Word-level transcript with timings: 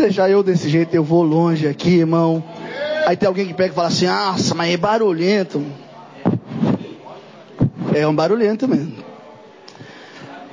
deixar 0.00 0.30
eu 0.30 0.42
desse 0.42 0.68
jeito, 0.68 0.94
eu 0.94 1.04
vou 1.04 1.22
longe 1.22 1.66
aqui, 1.66 1.98
irmão. 1.98 2.42
Aí 3.06 3.16
tem 3.16 3.26
alguém 3.26 3.46
que 3.46 3.54
pega 3.54 3.72
e 3.72 3.74
fala 3.74 3.88
assim: 3.88 4.06
Nossa, 4.06 4.54
mas 4.54 4.72
é 4.72 4.76
barulhento. 4.76 5.64
É 7.94 8.06
um 8.06 8.14
barulhento 8.14 8.68
mesmo. 8.68 8.96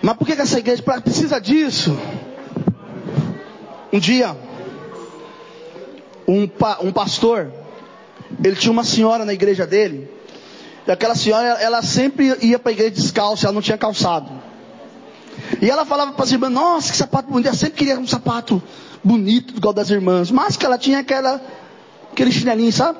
Mas 0.01 0.15
por 0.17 0.25
que, 0.25 0.35
que 0.35 0.41
essa 0.41 0.59
igreja 0.59 0.83
precisa 1.01 1.39
disso? 1.39 1.97
Um 3.91 3.99
dia, 3.99 4.35
um, 6.27 6.43
um 6.81 6.91
pastor, 6.91 7.51
ele 8.43 8.55
tinha 8.55 8.71
uma 8.71 8.83
senhora 8.83 9.23
na 9.23 9.33
igreja 9.33 9.65
dele, 9.65 10.09
e 10.85 10.91
aquela 10.91 11.15
senhora, 11.15 11.47
ela 11.61 11.81
sempre 11.81 12.37
ia 12.41 12.59
para 12.59 12.71
a 12.71 12.73
igreja 12.73 12.91
descalça, 12.91 13.47
ela 13.47 13.53
não 13.53 13.61
tinha 13.61 13.77
calçado. 13.77 14.29
E 15.61 15.69
ela 15.69 15.85
falava 15.85 16.13
para 16.13 16.23
as 16.23 16.31
irmãs, 16.31 16.49
nossa, 16.51 16.91
que 16.91 16.97
sapato 16.97 17.29
bonito, 17.29 17.47
ela 17.47 17.55
sempre 17.55 17.77
queria 17.77 17.97
um 17.97 18.07
sapato 18.07 18.61
bonito, 19.03 19.55
igual 19.55 19.73
das 19.73 19.89
irmãs, 19.89 20.31
mas 20.31 20.57
que 20.57 20.65
ela 20.65 20.77
tinha 20.77 20.99
aquela, 20.99 21.41
aquele 22.11 22.31
chinelinho, 22.31 22.71
sabe? 22.71 22.99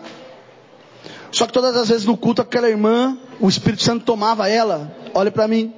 Só 1.32 1.46
que 1.46 1.54
todas 1.54 1.76
as 1.76 1.90
vezes 1.90 2.06
no 2.06 2.16
culto, 2.18 2.42
aquela 2.42 2.70
irmã, 2.70 3.18
o 3.40 3.50
Espírito 3.50 3.84
Santo 3.84 4.06
tomava 4.06 4.50
ela, 4.50 4.96
olha 5.14 5.32
para 5.32 5.48
mim, 5.48 5.74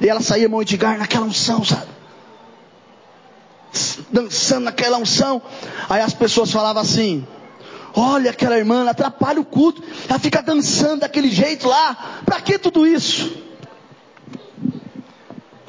e 0.00 0.08
ela 0.08 0.20
saía 0.20 0.48
mão 0.48 0.62
de 0.62 0.76
naquela 0.76 1.26
unção, 1.26 1.64
sabe? 1.64 1.86
Dançando 4.10 4.64
naquela 4.64 4.98
unção. 4.98 5.42
Aí 5.88 6.00
as 6.00 6.14
pessoas 6.14 6.50
falavam 6.50 6.82
assim: 6.82 7.26
Olha 7.94 8.30
aquela 8.30 8.58
irmã, 8.58 8.80
ela 8.80 8.90
atrapalha 8.90 9.40
o 9.40 9.44
culto, 9.44 9.82
ela 10.08 10.18
fica 10.18 10.42
dançando 10.42 11.00
daquele 11.00 11.30
jeito 11.30 11.66
lá. 11.66 12.20
Para 12.24 12.40
que 12.40 12.58
tudo 12.58 12.86
isso? 12.86 13.36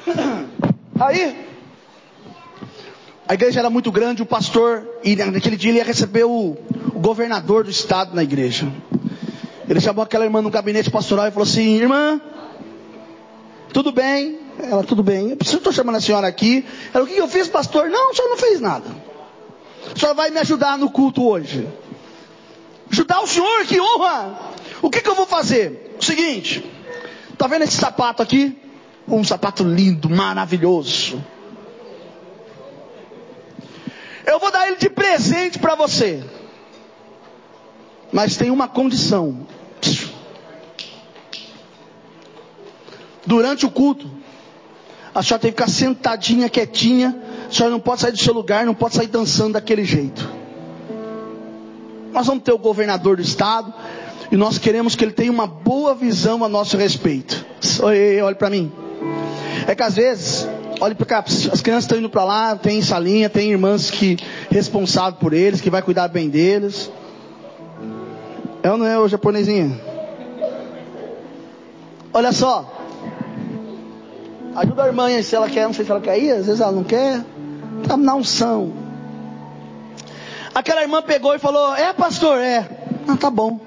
Aí, 1.00 1.46
a 3.28 3.34
igreja 3.34 3.60
era 3.60 3.68
muito 3.68 3.92
grande, 3.92 4.22
o 4.22 4.26
pastor, 4.26 4.88
e 5.04 5.14
naquele 5.14 5.54
dia 5.54 5.70
ele 5.70 5.78
ia 5.78 5.84
receber 5.84 6.24
o, 6.24 6.56
o 6.94 6.98
governador 6.98 7.62
do 7.62 7.70
estado 7.70 8.16
na 8.16 8.22
igreja. 8.22 8.66
Ele 9.68 9.78
chamou 9.80 10.02
aquela 10.02 10.24
irmã 10.24 10.40
no 10.40 10.48
gabinete 10.48 10.90
pastoral 10.90 11.28
e 11.28 11.30
falou 11.30 11.46
assim: 11.46 11.76
Irmã, 11.76 12.18
tudo 13.70 13.92
bem? 13.92 14.38
Ela, 14.58 14.82
tudo 14.82 15.02
bem. 15.02 15.28
Eu 15.28 15.36
estou 15.38 15.70
chamando 15.70 15.96
a 15.96 16.00
senhora 16.00 16.26
aqui. 16.26 16.64
Ela, 16.94 17.04
o 17.04 17.06
que 17.06 17.18
eu 17.18 17.28
fiz, 17.28 17.48
pastor? 17.48 17.90
Não, 17.90 18.12
o 18.12 18.14
senhor 18.14 18.28
não 18.30 18.38
fez 18.38 18.62
nada. 18.62 18.86
O 19.94 19.98
senhor 19.98 20.14
vai 20.14 20.30
me 20.30 20.38
ajudar 20.38 20.78
no 20.78 20.90
culto 20.90 21.22
hoje. 21.22 21.68
Ajudar 22.90 23.20
o 23.20 23.26
senhor, 23.26 23.66
que 23.66 23.78
honra! 23.78 24.38
O 24.80 24.88
que, 24.88 25.02
que 25.02 25.08
eu 25.08 25.14
vou 25.14 25.26
fazer? 25.26 25.96
O 26.00 26.04
seguinte, 26.04 26.64
tá 27.36 27.46
vendo 27.46 27.64
esse 27.64 27.76
sapato 27.76 28.22
aqui? 28.22 28.56
Um 29.06 29.22
sapato 29.22 29.62
lindo, 29.62 30.08
maravilhoso. 30.08 31.22
Eu 34.28 34.38
vou 34.38 34.52
dar 34.52 34.68
ele 34.68 34.76
de 34.76 34.90
presente 34.90 35.58
para 35.58 35.74
você. 35.74 36.22
Mas 38.12 38.36
tem 38.36 38.50
uma 38.50 38.68
condição. 38.68 39.46
Durante 43.24 43.64
o 43.64 43.70
culto, 43.70 44.06
a 45.14 45.22
senhora 45.22 45.40
tem 45.40 45.50
que 45.50 45.58
ficar 45.58 45.70
sentadinha, 45.70 46.50
quietinha. 46.50 47.18
A 47.48 47.52
senhora 47.52 47.72
não 47.72 47.80
pode 47.80 48.02
sair 48.02 48.12
do 48.12 48.18
seu 48.18 48.34
lugar, 48.34 48.66
não 48.66 48.74
pode 48.74 48.96
sair 48.96 49.06
dançando 49.06 49.54
daquele 49.54 49.84
jeito. 49.84 50.28
Nós 52.12 52.26
vamos 52.26 52.44
ter 52.44 52.52
o 52.52 52.58
governador 52.58 53.16
do 53.16 53.22
estado 53.22 53.72
e 54.30 54.36
nós 54.36 54.58
queremos 54.58 54.94
que 54.94 55.04
ele 55.04 55.12
tenha 55.12 55.32
uma 55.32 55.46
boa 55.46 55.94
visão 55.94 56.44
a 56.44 56.48
nosso 56.50 56.76
respeito. 56.76 57.46
Olha 58.22 58.34
para 58.34 58.50
mim. 58.50 58.70
É 59.66 59.74
que 59.74 59.82
às 59.82 59.96
vezes, 59.96 60.46
olha 60.80 60.94
para 60.94 61.06
cá, 61.06 61.24
as 61.26 61.60
crianças 61.60 61.84
estão 61.84 61.98
indo 61.98 62.10
para 62.10 62.24
lá, 62.24 62.56
tem 62.56 62.80
salinha, 62.82 63.28
tem 63.28 63.50
irmãs 63.50 63.90
que 63.90 64.16
responsável 64.50 65.18
por 65.18 65.32
eles, 65.32 65.60
que 65.60 65.70
vai 65.70 65.82
cuidar 65.82 66.08
bem 66.08 66.28
deles. 66.28 66.90
É 68.62 68.70
ou 68.70 68.76
não 68.76 68.86
é 68.86 68.98
o 68.98 69.08
japonesinha? 69.08 69.80
Olha 72.12 72.32
só, 72.32 72.78
Ajuda 74.58 74.82
a 74.82 74.86
irmã 74.88 75.06
aí, 75.06 75.22
se 75.22 75.36
ela 75.36 75.48
quer, 75.48 75.66
não 75.66 75.72
sei 75.72 75.84
se 75.84 75.90
ela 75.92 76.00
quer 76.00 76.18
ir, 76.18 76.32
às 76.32 76.46
vezes 76.46 76.60
ela 76.60 76.72
não 76.72 76.82
quer. 76.82 77.24
Tá 77.86 77.96
na 77.96 78.16
unção. 78.16 78.72
Aquela 80.52 80.82
irmã 80.82 81.00
pegou 81.00 81.32
e 81.32 81.38
falou: 81.38 81.76
É, 81.76 81.92
pastor, 81.92 82.38
é. 82.38 82.68
Ah, 83.06 83.16
tá 83.16 83.30
bom. 83.30 83.60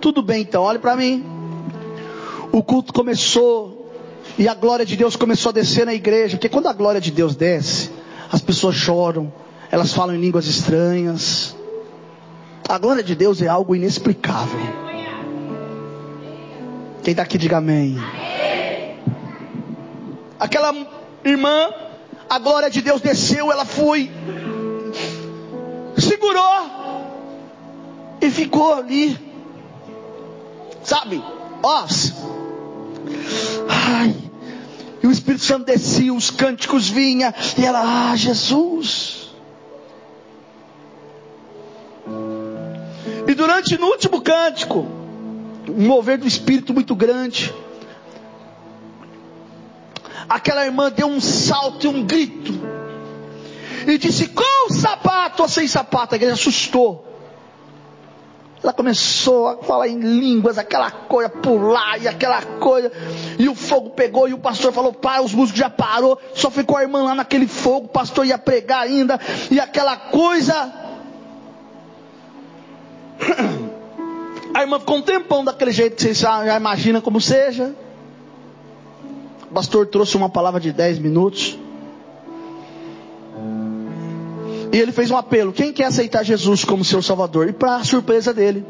Tudo 0.00 0.22
bem 0.22 0.40
então, 0.40 0.62
olhe 0.62 0.78
para 0.78 0.96
mim. 0.96 1.22
O 2.50 2.62
culto 2.62 2.94
começou 2.94 3.79
e 4.40 4.48
a 4.48 4.54
glória 4.54 4.86
de 4.86 4.96
Deus 4.96 5.16
começou 5.16 5.50
a 5.50 5.52
descer 5.52 5.84
na 5.84 5.92
igreja. 5.92 6.38
Porque 6.38 6.48
quando 6.48 6.66
a 6.66 6.72
glória 6.72 6.98
de 6.98 7.10
Deus 7.10 7.36
desce, 7.36 7.90
as 8.32 8.40
pessoas 8.40 8.74
choram, 8.74 9.30
elas 9.70 9.92
falam 9.92 10.14
em 10.16 10.18
línguas 10.18 10.46
estranhas. 10.46 11.54
A 12.66 12.78
glória 12.78 13.02
de 13.02 13.14
Deus 13.14 13.42
é 13.42 13.48
algo 13.48 13.76
inexplicável. 13.76 14.58
Quem 17.02 17.10
está 17.10 17.22
aqui, 17.22 17.36
diga 17.36 17.58
amém. 17.58 17.98
Aquela 20.38 20.74
irmã, 21.22 21.68
a 22.30 22.38
glória 22.38 22.70
de 22.70 22.80
Deus 22.80 23.02
desceu, 23.02 23.52
ela 23.52 23.66
foi, 23.66 24.10
segurou 25.98 26.70
e 28.22 28.30
ficou 28.30 28.72
ali, 28.72 29.18
sabe? 30.82 31.22
Ó, 31.62 31.84
ai, 33.68 34.29
e 35.02 35.06
o 35.06 35.10
Espírito 35.10 35.44
Santo 35.44 35.64
descia, 35.64 36.12
os 36.12 36.30
cânticos 36.30 36.88
vinha 36.88 37.34
e 37.58 37.64
ela, 37.64 38.10
ah, 38.10 38.16
Jesus. 38.16 39.30
E 43.26 43.34
durante 43.34 43.78
no 43.78 43.86
último 43.86 44.20
cântico, 44.20 44.86
um 45.68 45.86
mover 45.86 46.18
do 46.18 46.26
Espírito 46.26 46.74
muito 46.74 46.94
grande 46.94 47.52
aquela 50.30 50.64
irmã 50.64 50.92
deu 50.92 51.08
um 51.08 51.20
salto 51.20 51.84
e 51.84 51.88
um 51.88 52.04
grito. 52.06 52.52
E 53.86 53.98
disse: 53.98 54.28
Com 54.28 54.72
sapato 54.72 55.42
ou 55.42 55.48
sem 55.48 55.66
sapato? 55.66 56.14
A 56.14 56.16
igreja 56.16 56.34
assustou. 56.34 57.09
Ela 58.62 58.74
começou 58.74 59.48
a 59.48 59.56
falar 59.58 59.88
em 59.88 59.98
línguas, 59.98 60.58
aquela 60.58 60.90
coisa, 60.90 61.30
pular 61.30 62.00
e 62.00 62.06
aquela 62.06 62.42
coisa. 62.42 62.92
E 63.38 63.48
o 63.48 63.54
fogo 63.54 63.90
pegou 63.90 64.28
e 64.28 64.34
o 64.34 64.38
pastor 64.38 64.70
falou: 64.70 64.92
Pai, 64.92 65.20
os 65.20 65.32
músicos 65.32 65.58
já 65.58 65.70
parou. 65.70 66.20
Só 66.34 66.50
ficou 66.50 66.76
a 66.76 66.82
irmã 66.82 67.02
lá 67.02 67.14
naquele 67.14 67.46
fogo. 67.46 67.86
O 67.86 67.88
pastor 67.88 68.26
ia 68.26 68.36
pregar 68.36 68.82
ainda. 68.82 69.18
E 69.50 69.58
aquela 69.58 69.96
coisa. 69.96 70.72
A 74.52 74.62
irmã 74.62 74.80
ficou 74.80 74.96
um 74.96 75.02
tempão 75.02 75.44
daquele 75.44 75.70
jeito 75.70 75.94
que 75.94 76.02
vocês 76.02 76.18
já 76.18 76.56
imaginam 76.56 77.00
como 77.00 77.20
seja. 77.20 77.72
O 79.48 79.54
pastor 79.54 79.86
trouxe 79.86 80.16
uma 80.16 80.28
palavra 80.28 80.60
de 80.60 80.72
10 80.72 80.98
minutos. 80.98 81.56
E 84.72 84.78
ele 84.78 84.92
fez 84.92 85.10
um 85.10 85.16
apelo: 85.16 85.52
quem 85.52 85.72
quer 85.72 85.86
aceitar 85.86 86.22
Jesus 86.22 86.64
como 86.64 86.84
seu 86.84 87.02
Salvador? 87.02 87.48
E 87.48 87.52
para 87.52 87.82
surpresa 87.84 88.32
dele, 88.32 88.64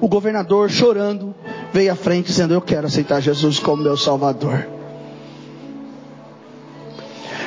o 0.00 0.08
governador, 0.08 0.70
chorando, 0.70 1.34
veio 1.72 1.92
à 1.92 1.96
frente 1.96 2.26
dizendo: 2.26 2.54
Eu 2.54 2.60
quero 2.60 2.86
aceitar 2.86 3.20
Jesus 3.20 3.58
como 3.58 3.82
meu 3.82 3.96
Salvador. 3.96 4.66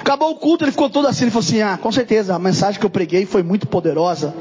Acabou 0.01 0.31
o 0.31 0.35
culto, 0.35 0.65
ele 0.65 0.71
ficou 0.71 0.89
todo 0.89 1.07
assim. 1.07 1.23
Ele 1.23 1.31
falou 1.31 1.45
assim: 1.45 1.61
Ah, 1.61 1.77
com 1.77 1.91
certeza, 1.91 2.35
a 2.35 2.39
mensagem 2.39 2.79
que 2.79 2.85
eu 2.85 2.89
preguei 2.89 3.25
foi 3.25 3.41
muito 3.41 3.67
poderosa, 3.67 4.33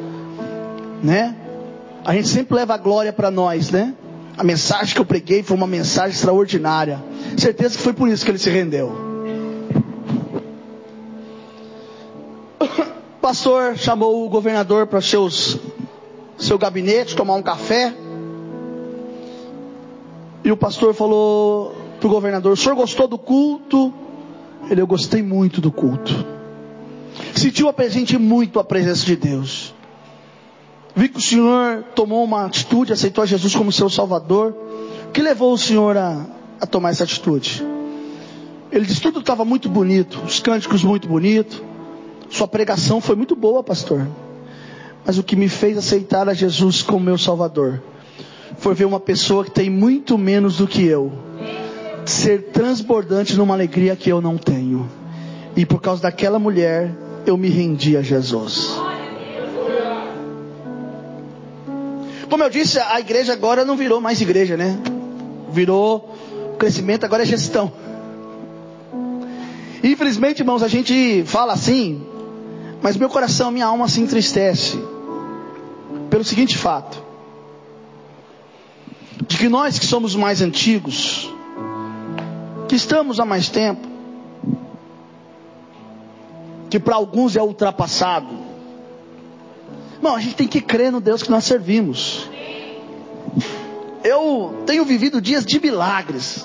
né? 1.02 1.36
A 2.04 2.12
gente 2.14 2.26
sempre 2.26 2.56
leva 2.56 2.74
a 2.74 2.78
glória 2.78 3.12
para 3.12 3.30
nós, 3.30 3.70
né? 3.70 3.94
A 4.36 4.42
mensagem 4.42 4.92
que 4.94 5.00
eu 5.00 5.04
preguei 5.04 5.42
foi 5.42 5.56
uma 5.56 5.66
mensagem 5.66 6.10
extraordinária. 6.10 7.00
Certeza 7.36 7.76
que 7.76 7.82
foi 7.82 7.92
por 7.92 8.08
isso 8.08 8.24
que 8.24 8.30
ele 8.30 8.38
se 8.38 8.50
rendeu. 8.50 9.11
Pastor 13.22 13.78
chamou 13.78 14.26
o 14.26 14.28
governador 14.28 14.88
para 14.88 15.00
seus 15.00 15.56
seu 16.36 16.58
gabinete 16.58 17.14
tomar 17.14 17.36
um 17.36 17.42
café. 17.42 17.94
E 20.42 20.50
o 20.50 20.56
pastor 20.56 20.92
falou 20.92 21.72
para 22.00 22.08
o 22.08 22.10
governador: 22.10 22.52
O 22.52 22.56
senhor 22.56 22.74
gostou 22.74 23.06
do 23.06 23.16
culto? 23.16 23.94
Ele, 24.68 24.80
eu 24.80 24.86
gostei 24.88 25.22
muito 25.22 25.60
do 25.60 25.70
culto. 25.70 26.26
Sentiu 27.32 27.68
a 27.68 27.72
presente 27.72 28.18
muito 28.18 28.58
a 28.58 28.64
presença 28.64 29.06
de 29.06 29.14
Deus. 29.14 29.72
Vi 30.96 31.08
que 31.08 31.18
o 31.18 31.22
senhor 31.22 31.84
tomou 31.94 32.24
uma 32.24 32.46
atitude, 32.46 32.92
aceitou 32.92 33.24
Jesus 33.24 33.54
como 33.54 33.70
seu 33.70 33.88
salvador. 33.88 34.52
O 35.08 35.12
que 35.12 35.22
levou 35.22 35.52
o 35.52 35.58
senhor 35.58 35.96
a, 35.96 36.26
a 36.60 36.66
tomar 36.66 36.90
essa 36.90 37.04
atitude? 37.04 37.64
Ele 38.72 38.84
disse: 38.84 39.00
tudo 39.00 39.20
estava 39.20 39.44
muito 39.44 39.68
bonito, 39.68 40.20
os 40.26 40.40
cânticos 40.40 40.82
muito 40.82 41.06
bonitos, 41.06 41.62
sua 42.32 42.48
pregação 42.48 42.98
foi 42.98 43.14
muito 43.14 43.36
boa, 43.36 43.62
pastor. 43.62 44.08
Mas 45.04 45.18
o 45.18 45.22
que 45.22 45.36
me 45.36 45.48
fez 45.48 45.76
aceitar 45.76 46.28
a 46.30 46.34
Jesus 46.34 46.80
como 46.82 47.04
meu 47.04 47.18
salvador 47.18 47.82
foi 48.56 48.74
ver 48.74 48.86
uma 48.86 48.98
pessoa 48.98 49.44
que 49.44 49.50
tem 49.50 49.68
muito 49.68 50.16
menos 50.16 50.56
do 50.56 50.66
que 50.66 50.84
eu 50.84 51.12
ser 52.06 52.50
transbordante 52.50 53.36
numa 53.36 53.54
alegria 53.54 53.94
que 53.94 54.10
eu 54.10 54.20
não 54.20 54.38
tenho. 54.38 54.88
E 55.54 55.66
por 55.66 55.80
causa 55.80 56.02
daquela 56.02 56.38
mulher, 56.38 56.90
eu 57.26 57.36
me 57.36 57.48
rendi 57.48 57.96
a 57.96 58.02
Jesus. 58.02 58.70
Como 62.30 62.42
eu 62.42 62.48
disse, 62.48 62.78
a 62.78 62.98
igreja 62.98 63.34
agora 63.34 63.62
não 63.62 63.76
virou 63.76 64.00
mais 64.00 64.20
igreja, 64.22 64.56
né? 64.56 64.78
Virou 65.50 66.16
crescimento, 66.58 67.04
agora 67.04 67.24
é 67.24 67.26
gestão. 67.26 67.70
Infelizmente, 69.84 70.40
irmãos, 70.40 70.62
a 70.62 70.68
gente 70.68 71.24
fala 71.26 71.52
assim, 71.52 72.06
mas 72.82 72.96
meu 72.96 73.08
coração, 73.08 73.50
minha 73.50 73.66
alma 73.66 73.88
se 73.88 74.00
entristece 74.00 74.76
pelo 76.10 76.24
seguinte 76.24 76.58
fato: 76.58 77.02
de 79.28 79.38
que 79.38 79.48
nós 79.48 79.78
que 79.78 79.86
somos 79.86 80.16
mais 80.16 80.42
antigos, 80.42 81.32
que 82.68 82.74
estamos 82.74 83.20
há 83.20 83.24
mais 83.24 83.48
tempo, 83.48 83.86
que 86.68 86.80
para 86.80 86.96
alguns 86.96 87.36
é 87.36 87.42
ultrapassado. 87.42 88.52
Não, 90.02 90.16
a 90.16 90.20
gente 90.20 90.34
tem 90.34 90.48
que 90.48 90.60
crer 90.60 90.90
no 90.90 91.00
Deus 91.00 91.22
que 91.22 91.30
nós 91.30 91.44
servimos. 91.44 92.28
Eu 94.02 94.64
tenho 94.66 94.84
vivido 94.84 95.20
dias 95.20 95.46
de 95.46 95.60
milagres. 95.60 96.42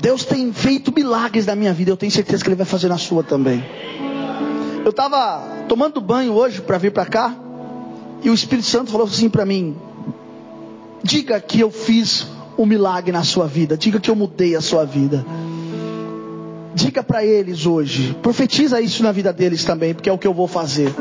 Deus 0.00 0.24
tem 0.24 0.52
feito 0.52 0.92
milagres 0.92 1.46
na 1.46 1.54
minha 1.54 1.72
vida. 1.72 1.92
Eu 1.92 1.96
tenho 1.96 2.10
certeza 2.10 2.42
que 2.42 2.48
Ele 2.48 2.56
vai 2.56 2.66
fazer 2.66 2.88
na 2.88 2.98
sua 2.98 3.22
também. 3.22 3.64
Eu 4.84 4.90
estava 4.90 5.42
tomando 5.66 5.98
banho 5.98 6.34
hoje 6.34 6.60
para 6.60 6.76
vir 6.76 6.92
para 6.92 7.06
cá. 7.06 7.34
E 8.22 8.28
o 8.28 8.34
Espírito 8.34 8.68
Santo 8.68 8.90
falou 8.90 9.06
assim 9.06 9.30
para 9.30 9.46
mim: 9.46 9.74
Diga 11.02 11.40
que 11.40 11.58
eu 11.58 11.70
fiz 11.70 12.26
um 12.58 12.66
milagre 12.66 13.10
na 13.10 13.24
sua 13.24 13.46
vida. 13.46 13.78
Diga 13.78 13.98
que 13.98 14.10
eu 14.10 14.14
mudei 14.14 14.54
a 14.54 14.60
sua 14.60 14.84
vida. 14.84 15.24
Diga 16.74 17.02
para 17.02 17.24
eles 17.24 17.64
hoje. 17.64 18.14
Profetiza 18.22 18.78
isso 18.78 19.02
na 19.02 19.10
vida 19.10 19.32
deles 19.32 19.64
também, 19.64 19.94
porque 19.94 20.10
é 20.10 20.12
o 20.12 20.18
que 20.18 20.26
eu 20.26 20.34
vou 20.34 20.46
fazer. 20.46 20.92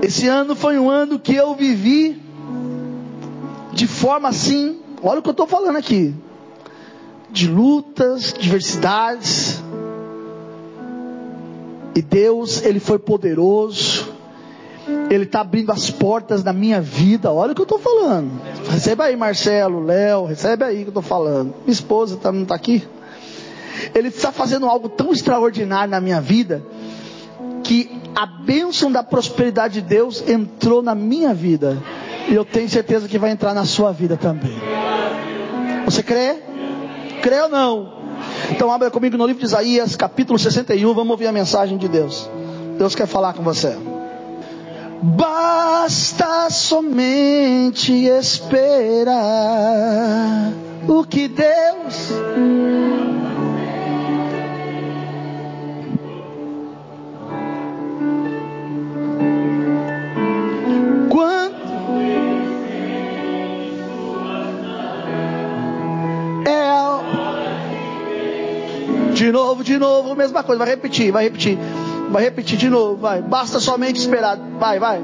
Esse 0.00 0.26
ano 0.26 0.56
foi 0.56 0.78
um 0.78 0.88
ano 0.88 1.18
que 1.18 1.34
eu 1.34 1.54
vivi 1.54 2.22
de 3.74 3.86
forma 3.86 4.30
assim. 4.30 4.78
Olha 5.02 5.18
o 5.18 5.22
que 5.22 5.28
eu 5.28 5.32
estou 5.32 5.46
falando 5.46 5.76
aqui. 5.76 6.14
De 7.30 7.48
lutas, 7.48 8.32
diversidades. 8.32 9.62
E 11.94 12.02
Deus, 12.02 12.62
Ele 12.64 12.80
foi 12.80 12.98
poderoso. 12.98 14.12
Ele 15.08 15.24
está 15.24 15.40
abrindo 15.40 15.72
as 15.72 15.88
portas 15.90 16.42
da 16.42 16.52
minha 16.52 16.80
vida. 16.80 17.32
Olha 17.32 17.52
o 17.52 17.54
que 17.54 17.60
eu 17.60 17.64
estou 17.64 17.78
falando. 17.78 18.30
Recebe 18.68 19.02
aí, 19.02 19.16
Marcelo, 19.16 19.82
Léo. 19.82 20.26
Recebe 20.26 20.64
aí 20.64 20.76
o 20.76 20.78
que 20.78 20.84
eu 20.84 20.88
estou 20.88 21.02
falando. 21.02 21.54
Minha 21.64 21.72
esposa 21.72 22.16
tá, 22.16 22.30
não 22.30 22.42
está 22.42 22.54
aqui? 22.54 22.82
Ele 23.94 24.08
está 24.08 24.30
fazendo 24.30 24.66
algo 24.66 24.88
tão 24.88 25.12
extraordinário 25.12 25.90
na 25.90 26.00
minha 26.00 26.20
vida 26.20 26.62
que 27.62 27.90
a 28.14 28.26
bênção 28.26 28.92
da 28.92 29.02
prosperidade 29.02 29.80
de 29.80 29.88
Deus 29.88 30.22
entrou 30.28 30.82
na 30.82 30.94
minha 30.94 31.32
vida. 31.32 31.82
E 32.28 32.34
eu 32.34 32.44
tenho 32.44 32.68
certeza 32.68 33.08
que 33.08 33.18
vai 33.18 33.30
entrar 33.30 33.54
na 33.54 33.64
sua 33.64 33.90
vida 33.92 34.16
também. 34.16 34.56
Você 35.84 36.02
crê? 36.02 36.36
Crê 37.22 37.40
ou 37.40 37.48
não? 37.48 38.03
Então 38.50 38.70
abra 38.70 38.90
comigo 38.90 39.16
no 39.16 39.26
livro 39.26 39.40
de 39.40 39.46
Isaías, 39.46 39.96
capítulo 39.96 40.38
61, 40.38 40.94
vamos 40.94 41.10
ouvir 41.10 41.26
a 41.26 41.32
mensagem 41.32 41.78
de 41.78 41.88
Deus. 41.88 42.28
Deus 42.78 42.94
quer 42.94 43.06
falar 43.06 43.34
com 43.34 43.42
você. 43.42 43.76
Basta 45.02 46.48
somente 46.50 47.92
esperar 48.06 48.52
o 50.88 51.04
que 51.04 51.28
Deus 51.28 52.12
De 69.24 69.32
novo, 69.32 69.64
de 69.64 69.78
novo, 69.78 70.14
mesma 70.14 70.42
coisa. 70.42 70.58
Vai 70.58 70.68
repetir, 70.68 71.10
vai 71.10 71.24
repetir. 71.24 71.56
Vai 72.10 72.22
repetir 72.22 72.58
de 72.58 72.68
novo, 72.68 72.96
vai. 72.96 73.22
Basta 73.22 73.58
somente 73.58 73.98
esperar. 73.98 74.36
Vai, 74.36 74.78
vai. 74.78 75.02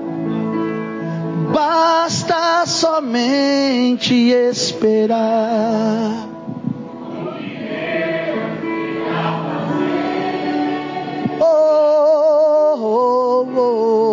Basta 1.51 2.67
somente 2.67 4.15
esperar. 4.31 6.29
Oh, 11.41 12.77
oh, 12.77 13.47
oh. 13.57 14.10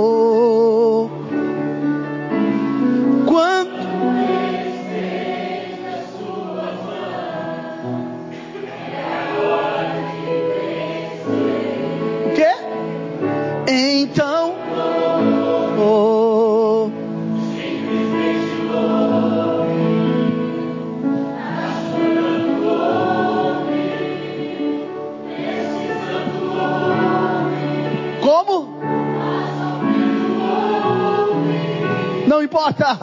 Não 32.48 32.62
importa. 32.64 32.98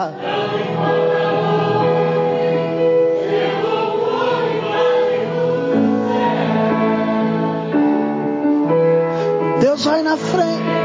Deus 9.61 9.85
vai 9.85 10.01
na 10.01 10.17
frente. 10.17 10.84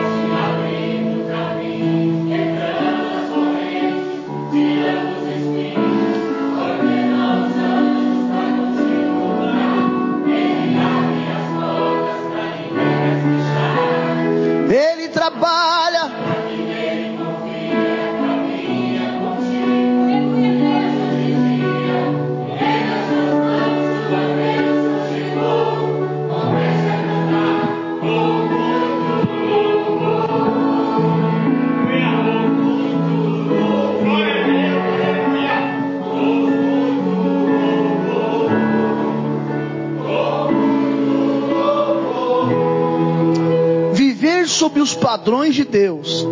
Os 44.80 44.94
padrões 44.94 45.54
de 45.54 45.64
Deus 45.64 46.26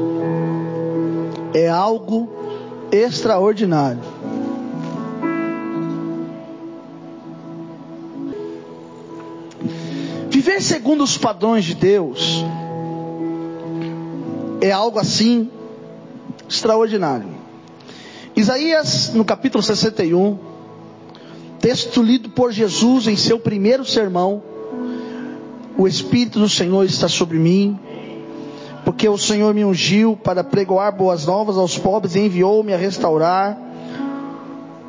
é 1.52 1.68
algo 1.68 2.30
extraordinário. 2.90 4.00
Viver 10.30 10.62
segundo 10.62 11.04
os 11.04 11.18
padrões 11.18 11.66
de 11.66 11.74
Deus 11.74 12.42
é 14.62 14.70
algo 14.70 14.98
assim 14.98 15.50
extraordinário. 16.48 17.28
Isaías, 18.34 19.12
no 19.12 19.26
capítulo 19.26 19.62
61, 19.62 20.38
texto 21.60 22.02
lido 22.02 22.30
por 22.30 22.50
Jesus 22.50 23.08
em 23.08 23.16
seu 23.16 23.38
primeiro 23.38 23.84
sermão, 23.84 24.42
o 25.76 25.86
Espírito 25.86 26.38
do 26.38 26.48
Senhor 26.48 26.84
está 26.84 27.08
sobre 27.08 27.38
mim, 27.38 27.78
porque 28.88 29.06
o 29.06 29.18
Senhor 29.18 29.52
me 29.52 29.66
ungiu 29.66 30.16
para 30.16 30.42
pregoar 30.42 30.96
boas 30.96 31.26
novas 31.26 31.58
aos 31.58 31.76
pobres 31.76 32.14
e 32.14 32.20
enviou-me 32.20 32.72
a 32.72 32.76
restaurar 32.78 33.54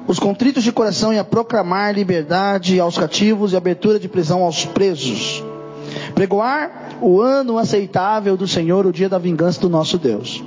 os 0.07 0.17
contritos 0.17 0.63
de 0.63 0.71
coração 0.71 1.13
e 1.13 1.19
a 1.19 1.23
proclamar 1.25 1.93
liberdade 1.93 2.79
aos 2.79 2.97
cativos 2.97 3.51
e 3.51 3.57
abertura 3.57 3.99
de 3.99 4.07
prisão 4.07 4.41
aos 4.41 4.63
presos. 4.63 5.43
Pregoar 6.15 6.95
o 7.01 7.19
ano 7.19 7.57
aceitável 7.57 8.37
do 8.37 8.47
Senhor, 8.47 8.85
o 8.85 8.93
dia 8.93 9.09
da 9.09 9.17
vingança 9.17 9.59
do 9.59 9.67
nosso 9.67 9.97
Deus. 9.97 10.41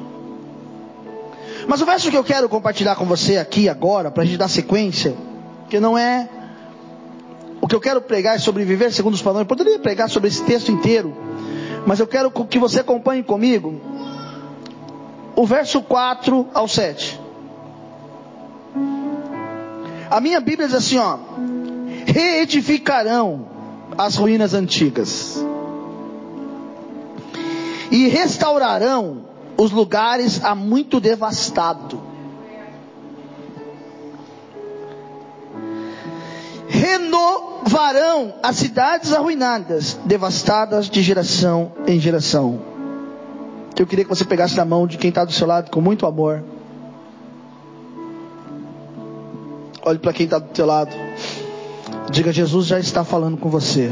Mas 1.69 1.83
o 1.83 1.85
verso 1.85 2.11
que 2.11 2.17
eu 2.17 2.25
quero 2.25 2.49
compartilhar 2.49 2.97
com 2.97 3.05
você 3.05 3.37
aqui 3.37 3.69
agora, 3.69 4.11
para 4.11 4.23
a 4.23 4.25
gente 4.25 4.39
dar 4.39 4.49
sequência, 4.49 5.15
que 5.69 5.79
não 5.79 5.99
é 5.99 6.27
o 7.61 7.69
que 7.69 7.75
eu 7.75 7.81
quero 7.81 8.01
pregar 8.01 8.35
é 8.35 8.39
sobre 8.39 8.65
viver 8.65 8.91
segundo 8.93 9.13
os 9.13 9.21
padrões. 9.21 9.43
Eu 9.43 9.47
poderia 9.47 9.79
pregar 9.79 10.09
sobre 10.09 10.29
esse 10.29 10.43
texto 10.43 10.73
inteiro, 10.73 11.15
Mas 11.87 12.01
eu 12.01 12.07
quero 12.07 12.31
que 12.31 12.59
você 12.59 12.81
acompanhe 12.81 13.23
comigo 13.23 13.81
o 15.35 15.47
verso 15.47 15.83
4 15.83 16.49
ao 16.55 16.69
7. 16.69 17.21
A 20.11 20.21
minha 20.21 20.41
Bíblia 20.41 20.69
diz 20.69 20.77
assim, 20.77 20.99
ó: 20.99 21.19
Reedificarão 22.07 23.47
as 23.97 24.17
ruínas 24.17 24.55
antigas 24.55 25.43
e 27.91 28.09
restaurarão 28.09 29.27
os 29.57 29.71
lugares 29.71 30.43
há 30.45 30.55
muito 30.55 31.01
devastados. 31.01 32.13
Renovarão 37.65 38.35
as 38.43 38.57
cidades 38.57 39.13
arruinadas, 39.13 39.99
devastadas 40.05 40.91
de 40.91 41.03
geração 41.03 41.73
em 41.87 41.99
geração. 42.01 42.61
Eu 43.79 43.87
queria 43.87 44.05
que 44.05 44.11
você 44.11 44.25
pegasse 44.25 44.57
na 44.57 44.65
mão 44.65 44.87
de 44.87 44.99
quem 44.99 45.09
está 45.09 45.25
do 45.25 45.33
seu 45.33 45.47
lado 45.47 45.71
com 45.71 45.81
muito 45.81 46.05
amor. 46.05 46.43
Olhe 49.85 49.99
para 49.99 50.13
quem 50.13 50.25
está 50.25 50.39
do 50.39 50.55
seu 50.55 50.67
lado. 50.67 50.91
Diga: 52.11 52.33
Jesus 52.33 52.67
já 52.67 52.79
está 52.79 53.05
falando 53.05 53.37
com 53.37 53.49
você. 53.49 53.91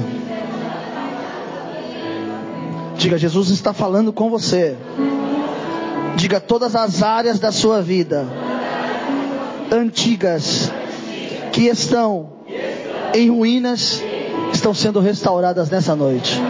Diga: 2.96 3.16
Jesus 3.16 3.50
está 3.50 3.72
falando 3.72 4.12
com 4.12 4.28
você. 4.28 4.76
Diga 6.16 6.40
todas 6.40 6.76
as 6.76 7.02
áreas 7.02 7.38
da 7.38 7.50
sua 7.50 7.80
vida 7.80 8.26
antigas 9.72 10.70
que 11.52 11.62
estão 11.62 12.40
em 13.14 13.30
ruínas 13.30 14.02
estão 14.52 14.74
sendo 14.74 15.00
restauradas 15.00 15.70
nessa 15.70 15.94
noite. 15.96 16.40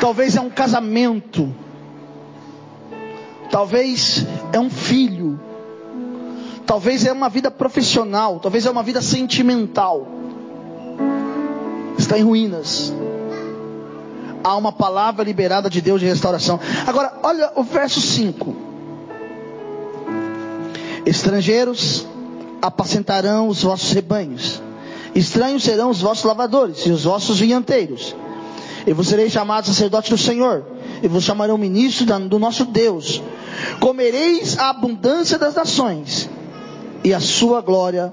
Talvez 0.00 0.36
é 0.36 0.40
um 0.40 0.50
casamento. 0.50 1.54
Talvez 3.50 4.26
é 4.52 4.58
um 4.58 4.68
filho. 4.68 5.38
Talvez 6.66 7.06
é 7.06 7.12
uma 7.12 7.28
vida 7.28 7.50
profissional, 7.50 8.40
talvez 8.40 8.64
é 8.64 8.70
uma 8.70 8.82
vida 8.82 9.02
sentimental. 9.02 10.06
Está 11.98 12.18
em 12.18 12.22
ruínas. 12.22 12.92
Há 14.44 14.56
uma 14.56 14.72
palavra 14.72 15.24
liberada 15.24 15.70
de 15.70 15.80
Deus 15.80 16.00
de 16.00 16.06
restauração. 16.06 16.58
Agora, 16.86 17.12
olha 17.22 17.52
o 17.54 17.62
verso 17.62 18.00
5. 18.00 18.56
Estrangeiros 21.06 22.06
apacentarão 22.60 23.48
os 23.48 23.62
vossos 23.62 23.92
rebanhos. 23.92 24.62
Estranhos 25.14 25.64
serão 25.64 25.90
os 25.90 26.00
vossos 26.00 26.24
lavadores 26.24 26.86
e 26.86 26.90
os 26.90 27.04
vossos 27.04 27.40
vinhanteiros. 27.40 28.14
E 28.86 28.92
vos 28.92 29.08
sereis 29.08 29.32
chamados 29.32 29.68
sacerdote 29.68 30.10
do 30.10 30.18
Senhor. 30.18 30.64
E 31.02 31.08
vos 31.08 31.24
chamarão 31.24 31.58
ministro 31.58 32.06
do 32.28 32.38
nosso 32.38 32.64
Deus. 32.64 33.22
Comereis 33.80 34.58
a 34.58 34.70
abundância 34.70 35.38
das 35.38 35.54
nações 35.54 36.28
e 37.04 37.12
a 37.12 37.20
sua 37.20 37.60
glória, 37.60 38.12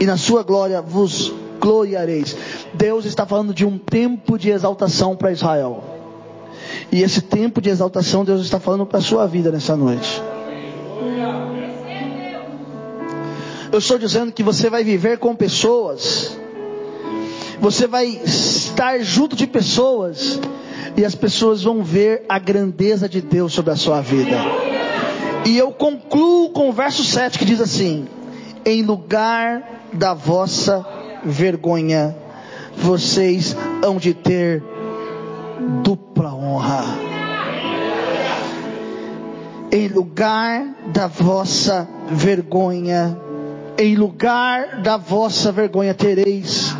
e 0.00 0.04
na 0.04 0.16
sua 0.16 0.42
glória 0.42 0.82
vos 0.82 1.32
gloriareis. 1.60 2.36
Deus 2.76 3.04
está 3.04 3.26
falando 3.26 3.54
de 3.54 3.64
um 3.64 3.78
tempo 3.78 4.38
de 4.38 4.50
exaltação 4.50 5.16
para 5.16 5.32
Israel. 5.32 5.82
E 6.92 7.02
esse 7.02 7.22
tempo 7.22 7.60
de 7.60 7.70
exaltação 7.70 8.24
Deus 8.24 8.42
está 8.42 8.60
falando 8.60 8.86
para 8.86 8.98
a 8.98 9.02
sua 9.02 9.26
vida 9.26 9.50
nessa 9.50 9.76
noite. 9.76 10.22
Eu 13.72 13.78
estou 13.78 13.98
dizendo 13.98 14.32
que 14.32 14.42
você 14.42 14.70
vai 14.70 14.84
viver 14.84 15.18
com 15.18 15.34
pessoas, 15.34 16.38
você 17.60 17.86
vai 17.86 18.06
estar 18.06 19.00
junto 19.00 19.36
de 19.36 19.46
pessoas, 19.46 20.40
e 20.96 21.04
as 21.04 21.14
pessoas 21.14 21.62
vão 21.62 21.82
ver 21.82 22.24
a 22.28 22.38
grandeza 22.38 23.08
de 23.08 23.20
Deus 23.20 23.52
sobre 23.52 23.72
a 23.72 23.76
sua 23.76 24.00
vida. 24.00 24.36
E 25.44 25.58
eu 25.58 25.70
concluo 25.72 26.50
com 26.50 26.70
o 26.70 26.72
verso 26.72 27.04
7 27.04 27.38
que 27.38 27.44
diz 27.44 27.60
assim: 27.60 28.06
Em 28.64 28.82
lugar 28.82 29.88
da 29.92 30.14
vossa 30.14 30.86
vergonha, 31.22 32.16
vocês 32.76 33.56
hão 33.82 33.96
de 33.96 34.14
ter 34.14 34.62
dupla 35.82 36.34
honra. 36.34 36.84
Em 39.72 39.88
lugar 39.88 40.64
da 40.92 41.06
vossa 41.06 41.88
vergonha, 42.08 43.18
em 43.78 43.96
lugar 43.96 44.80
da 44.82 44.96
vossa 44.96 45.50
vergonha 45.50 45.92
tereis 45.92 46.76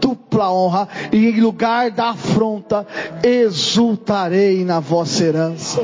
dupla 0.00 0.52
honra, 0.52 0.88
e 1.12 1.28
em 1.28 1.40
lugar 1.40 1.90
da 1.90 2.10
afronta 2.10 2.86
exultarei 3.22 4.64
na 4.64 4.80
vossa 4.80 5.24
herança. 5.24 5.82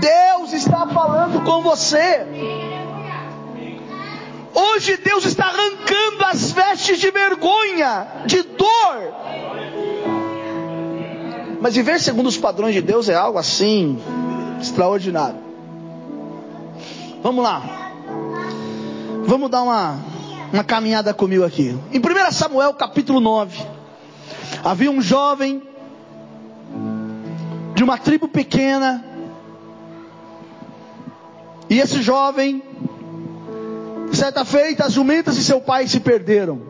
Deus 0.00 0.52
está 0.52 0.86
falando 0.86 1.42
com 1.44 1.62
você. 1.62 2.77
Hoje 4.58 4.96
Deus 4.96 5.24
está 5.24 5.46
arrancando 5.46 6.24
as 6.24 6.50
vestes 6.50 6.98
de 6.98 7.12
vergonha, 7.12 8.08
de 8.26 8.42
dor. 8.42 9.14
Mas 11.60 11.76
viver 11.76 12.00
segundo 12.00 12.26
os 12.26 12.36
padrões 12.36 12.74
de 12.74 12.82
Deus 12.82 13.08
é 13.08 13.14
algo 13.14 13.38
assim 13.38 14.00
extraordinário. 14.60 15.38
Vamos 17.22 17.44
lá. 17.44 17.62
Vamos 19.26 19.48
dar 19.48 19.62
uma, 19.62 19.96
uma 20.52 20.64
caminhada 20.64 21.14
comigo 21.14 21.44
aqui. 21.44 21.78
Em 21.92 21.98
1 22.00 22.32
Samuel 22.32 22.74
capítulo 22.74 23.20
9, 23.20 23.64
havia 24.64 24.90
um 24.90 25.00
jovem 25.00 25.62
de 27.76 27.84
uma 27.84 27.96
tribo 27.96 28.26
pequena 28.26 29.04
e 31.70 31.78
esse 31.78 32.00
jovem, 32.02 32.62
certa 34.16 34.44
feita, 34.44 34.84
as 34.84 34.92
jumentas 34.92 35.36
de 35.36 35.44
seu 35.44 35.60
pai 35.60 35.86
se 35.86 36.00
perderam. 36.00 36.60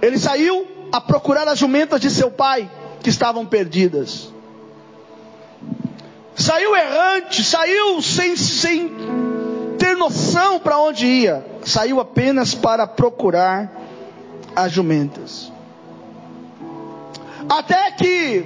Ele 0.00 0.18
saiu 0.18 0.66
a 0.90 1.00
procurar 1.00 1.46
as 1.48 1.58
jumentas 1.58 2.00
de 2.00 2.10
seu 2.10 2.30
pai 2.30 2.70
que 3.02 3.08
estavam 3.08 3.46
perdidas. 3.46 4.32
Saiu 6.34 6.74
errante, 6.74 7.44
saiu 7.44 8.02
sem, 8.02 8.36
sem 8.36 8.90
ter 9.78 9.96
noção 9.96 10.58
para 10.58 10.78
onde 10.78 11.06
ia. 11.06 11.44
Saiu 11.64 12.00
apenas 12.00 12.54
para 12.54 12.86
procurar 12.86 13.70
as 14.56 14.72
jumentas. 14.72 15.52
Até 17.48 17.90
que 17.92 18.44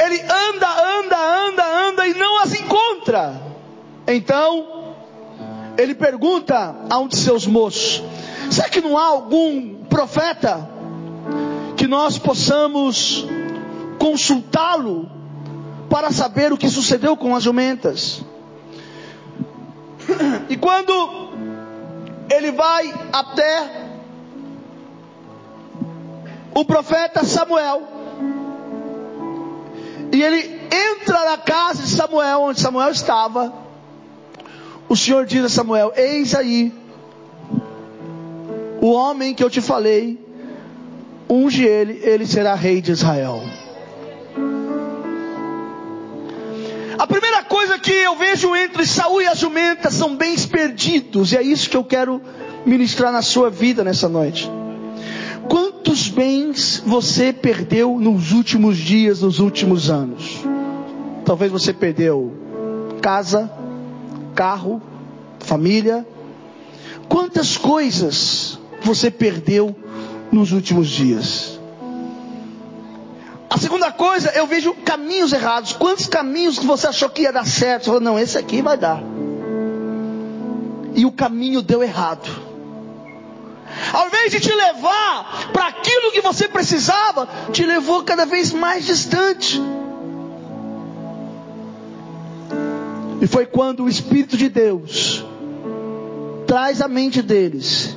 ele 0.00 0.20
anda, 0.22 0.98
anda, 0.98 1.46
anda, 1.46 1.88
anda 1.88 2.06
e 2.06 2.14
não 2.14 2.40
as 2.40 2.54
encontra. 2.54 3.40
Então, 4.06 4.77
ele 5.78 5.94
pergunta 5.94 6.74
a 6.90 6.98
um 6.98 7.06
de 7.06 7.16
seus 7.16 7.46
moços: 7.46 8.02
será 8.50 8.68
que 8.68 8.80
não 8.80 8.98
há 8.98 9.06
algum 9.06 9.84
profeta 9.84 10.68
que 11.76 11.86
nós 11.86 12.18
possamos 12.18 13.24
consultá-lo 13.98 15.08
para 15.88 16.10
saber 16.10 16.52
o 16.52 16.58
que 16.58 16.68
sucedeu 16.68 17.16
com 17.16 17.34
as 17.34 17.44
jumentas? 17.44 18.22
E 20.48 20.56
quando 20.56 21.28
ele 22.30 22.50
vai 22.50 22.92
até 23.12 23.88
o 26.54 26.64
profeta 26.64 27.24
Samuel, 27.24 27.82
e 30.10 30.22
ele 30.22 30.60
entra 30.72 31.24
na 31.24 31.38
casa 31.38 31.82
de 31.82 31.90
Samuel, 31.90 32.40
onde 32.40 32.60
Samuel 32.60 32.90
estava, 32.90 33.67
o 34.88 34.96
Senhor 34.96 35.26
diz 35.26 35.44
a 35.44 35.48
Samuel: 35.48 35.92
Eis 35.96 36.34
aí 36.34 36.72
o 38.80 38.90
homem 38.92 39.34
que 39.34 39.42
eu 39.42 39.50
te 39.50 39.60
falei, 39.60 40.18
unge 41.28 41.64
ele, 41.64 42.00
ele 42.02 42.26
será 42.26 42.54
rei 42.54 42.80
de 42.80 42.92
Israel. 42.92 43.42
A 46.96 47.06
primeira 47.06 47.42
coisa 47.44 47.78
que 47.78 47.92
eu 47.92 48.16
vejo 48.16 48.54
entre 48.56 48.86
Saul 48.86 49.22
e 49.22 49.26
a 49.26 49.34
jumenta 49.34 49.90
são 49.90 50.16
bens 50.16 50.46
perdidos, 50.46 51.32
e 51.32 51.36
é 51.36 51.42
isso 51.42 51.68
que 51.68 51.76
eu 51.76 51.84
quero 51.84 52.20
ministrar 52.64 53.12
na 53.12 53.22
sua 53.22 53.50
vida 53.50 53.84
nessa 53.84 54.08
noite. 54.08 54.50
Quantos 55.48 56.08
bens 56.08 56.82
você 56.84 57.32
perdeu 57.32 57.98
nos 57.98 58.32
últimos 58.32 58.76
dias, 58.76 59.22
nos 59.22 59.38
últimos 59.38 59.90
anos? 59.90 60.40
Talvez 61.24 61.50
você 61.50 61.72
perdeu 61.72 62.32
casa, 63.00 63.50
carro, 64.38 64.80
família. 65.40 66.06
Quantas 67.08 67.56
coisas 67.56 68.56
você 68.80 69.10
perdeu 69.10 69.74
nos 70.30 70.52
últimos 70.52 70.86
dias? 70.86 71.58
A 73.50 73.58
segunda 73.58 73.90
coisa, 73.90 74.30
eu 74.36 74.46
vejo 74.46 74.72
caminhos 74.84 75.32
errados. 75.32 75.72
Quantos 75.72 76.06
caminhos 76.06 76.56
que 76.56 76.66
você 76.66 76.86
achou 76.86 77.10
que 77.10 77.22
ia 77.22 77.32
dar 77.32 77.44
certo? 77.44 77.84
Você 77.84 77.86
falou, 77.86 78.00
não, 78.00 78.16
esse 78.16 78.38
aqui 78.38 78.62
vai 78.62 78.78
dar. 78.78 79.02
E 80.94 81.04
o 81.04 81.10
caminho 81.10 81.60
deu 81.60 81.82
errado. 81.82 82.30
Ao 83.92 84.06
invés 84.06 84.30
de 84.30 84.38
te 84.38 84.54
levar 84.54 85.50
para 85.52 85.66
aquilo 85.66 86.12
que 86.12 86.20
você 86.20 86.46
precisava, 86.46 87.28
te 87.50 87.64
levou 87.64 88.04
cada 88.04 88.24
vez 88.24 88.52
mais 88.52 88.86
distante. 88.86 89.60
E 93.20 93.26
foi 93.26 93.46
quando 93.46 93.84
o 93.84 93.88
Espírito 93.88 94.36
de 94.36 94.48
Deus 94.48 95.24
traz 96.46 96.80
a 96.80 96.88
mente 96.88 97.20
deles, 97.20 97.96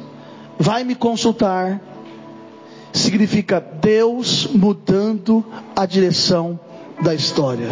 vai 0.59 0.83
me 0.83 0.95
consultar, 0.95 1.79
significa 2.91 3.59
Deus 3.59 4.47
mudando 4.47 5.45
a 5.75 5.85
direção 5.85 6.59
da 7.01 7.15
história. 7.15 7.69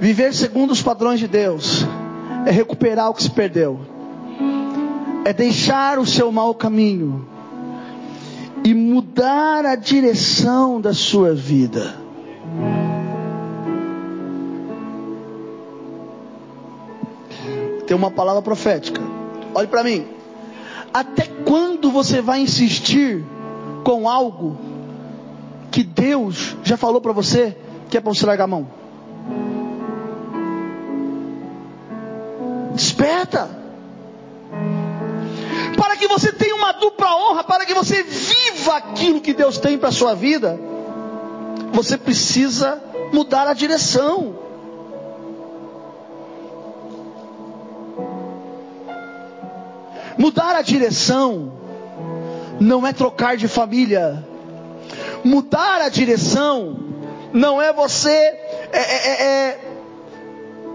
Viver 0.00 0.34
segundo 0.34 0.72
os 0.72 0.82
padrões 0.82 1.20
de 1.20 1.28
Deus 1.28 1.86
é 2.46 2.50
recuperar 2.50 3.10
o 3.10 3.14
que 3.14 3.22
se 3.22 3.30
perdeu, 3.30 3.80
é 5.24 5.32
deixar 5.32 5.98
o 5.98 6.06
seu 6.06 6.32
mau 6.32 6.54
caminho 6.54 7.26
e 8.64 8.74
mudar 8.74 9.64
a 9.64 9.74
direção 9.74 10.80
da 10.80 10.92
sua 10.92 11.34
vida. 11.34 11.94
Tem 17.88 17.96
uma 17.96 18.10
palavra 18.10 18.42
profética. 18.42 19.00
Olhe 19.54 19.66
para 19.66 19.82
mim. 19.82 20.06
Até 20.92 21.24
quando 21.46 21.90
você 21.90 22.20
vai 22.20 22.38
insistir 22.40 23.24
com 23.82 24.06
algo 24.06 24.58
que 25.70 25.82
Deus 25.82 26.54
já 26.62 26.76
falou 26.76 27.00
para 27.00 27.12
você 27.12 27.56
que 27.88 27.96
é 27.96 28.00
para 28.00 28.12
você 28.12 28.26
largar 28.26 28.44
a 28.44 28.46
mão? 28.46 28.68
Desperta. 32.74 33.48
Para 35.74 35.96
que 35.96 36.06
você 36.06 36.30
tenha 36.30 36.56
uma 36.56 36.72
dupla 36.72 37.16
honra, 37.16 37.42
para 37.42 37.64
que 37.64 37.72
você 37.72 38.02
viva 38.02 38.76
aquilo 38.76 39.22
que 39.22 39.32
Deus 39.32 39.56
tem 39.56 39.78
para 39.78 39.90
sua 39.90 40.14
vida, 40.14 40.60
você 41.72 41.96
precisa 41.96 42.82
mudar 43.14 43.48
a 43.48 43.54
direção. 43.54 44.47
Mudar 50.18 50.56
a 50.56 50.62
direção 50.62 51.52
não 52.58 52.84
é 52.84 52.92
trocar 52.92 53.36
de 53.36 53.46
família. 53.46 54.26
Mudar 55.24 55.80
a 55.80 55.88
direção 55.88 56.76
não 57.32 57.62
é 57.62 57.72
você 57.72 58.10
é, 58.10 58.68
é, 58.72 59.08
é, 59.08 59.22
é 59.22 59.58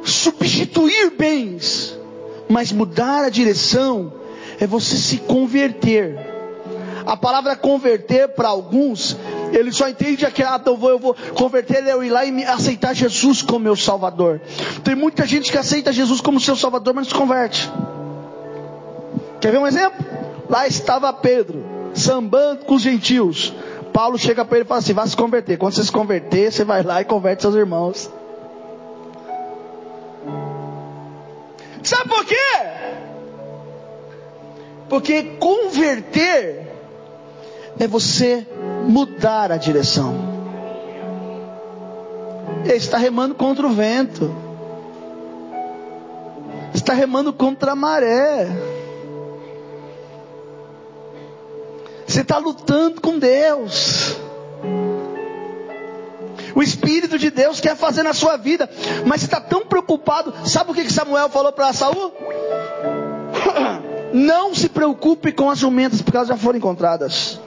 substituir 0.05 1.11
bens, 1.17 1.97
mas 2.47 2.71
mudar 2.71 3.25
a 3.25 3.29
direção 3.29 4.13
é 4.59 4.67
você 4.67 4.95
se 4.95 5.17
converter. 5.17 6.31
A 7.05 7.17
palavra 7.17 7.53
converter 7.57 8.29
para 8.29 8.47
alguns, 8.47 9.17
ele 9.51 9.73
só 9.73 9.89
entende 9.89 10.25
que 10.31 10.41
ah, 10.41 10.57
então 10.59 10.79
eu 10.87 10.97
vou 10.97 11.13
converter, 11.35 11.85
eu 11.85 12.01
ir 12.01 12.09
lá 12.09 12.23
e 12.25 12.45
aceitar 12.45 12.93
Jesus 12.93 13.41
como 13.41 13.59
meu 13.59 13.75
Salvador. 13.75 14.39
Tem 14.85 14.95
muita 14.95 15.25
gente 15.25 15.51
que 15.51 15.57
aceita 15.57 15.91
Jesus 15.91 16.21
como 16.21 16.39
seu 16.39 16.55
Salvador, 16.55 16.93
mas 16.93 17.07
não 17.07 17.11
se 17.11 17.19
converte. 17.19 17.69
Quer 19.43 19.51
ver 19.51 19.57
um 19.57 19.67
exemplo? 19.67 20.05
Lá 20.49 20.65
estava 20.65 21.11
Pedro, 21.11 21.65
sambando 21.93 22.63
com 22.63 22.75
os 22.75 22.81
gentios. 22.81 23.53
Paulo 23.91 24.17
chega 24.17 24.45
para 24.45 24.55
ele 24.55 24.63
e 24.63 24.67
fala 24.69 24.79
assim: 24.79 24.93
vai 24.93 25.05
se 25.05 25.17
converter. 25.17 25.57
Quando 25.57 25.73
você 25.73 25.83
se 25.83 25.91
converter, 25.91 26.49
você 26.49 26.63
vai 26.63 26.81
lá 26.81 27.01
e 27.01 27.05
converte 27.05 27.41
seus 27.41 27.53
irmãos. 27.53 28.09
Sabe 31.83 32.07
por 32.07 32.23
quê? 32.23 32.35
Porque 34.87 35.23
converter 35.41 36.65
é 37.77 37.85
você 37.85 38.47
mudar 38.87 39.51
a 39.51 39.57
direção. 39.57 40.15
Ele 42.63 42.75
está 42.75 42.97
remando 42.97 43.35
contra 43.35 43.67
o 43.67 43.73
vento. 43.73 44.33
Está 46.73 46.93
remando 46.93 47.33
contra 47.33 47.73
a 47.73 47.75
maré. 47.75 48.47
Você 52.13 52.21
está 52.21 52.37
lutando 52.37 53.01
com 53.01 53.17
Deus. 53.17 54.15
O 56.53 56.61
Espírito 56.61 57.17
de 57.17 57.31
Deus 57.31 57.59
quer 57.59 57.75
fazer 57.75 58.03
na 58.03 58.13
sua 58.13 58.37
vida, 58.37 58.69
mas 59.03 59.21
você 59.21 59.25
está 59.25 59.41
tão 59.41 59.65
preocupado. 59.65 60.31
Sabe 60.47 60.69
o 60.69 60.75
que 60.75 60.93
Samuel 60.93 61.27
falou 61.29 61.51
para 61.51 61.73
Saul? 61.73 62.13
Não 64.13 64.53
se 64.53 64.69
preocupe 64.69 65.31
com 65.31 65.49
as 65.49 65.57
jumentas, 65.57 66.03
porque 66.03 66.15
elas 66.15 66.27
já 66.27 66.37
foram 66.37 66.59
encontradas. 66.59 67.39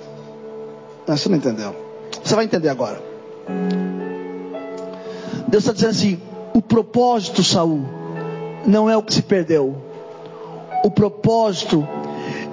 Não, 1.07 1.16
você 1.16 1.29
não 1.29 1.37
entendeu. 1.37 1.76
Você 2.24 2.35
vai 2.35 2.44
entender 2.44 2.68
agora. 2.68 3.00
Deus 5.46 5.62
está 5.62 5.72
dizendo 5.72 5.90
assim: 5.90 6.20
o 6.52 6.61
propósito, 6.61 7.44
Saul, 7.44 7.87
não 8.66 8.90
é 8.90 8.96
o 8.96 9.02
que 9.05 9.14
se 9.14 9.22
perdeu. 9.22 9.76
O 10.83 10.90
propósito 10.90 11.87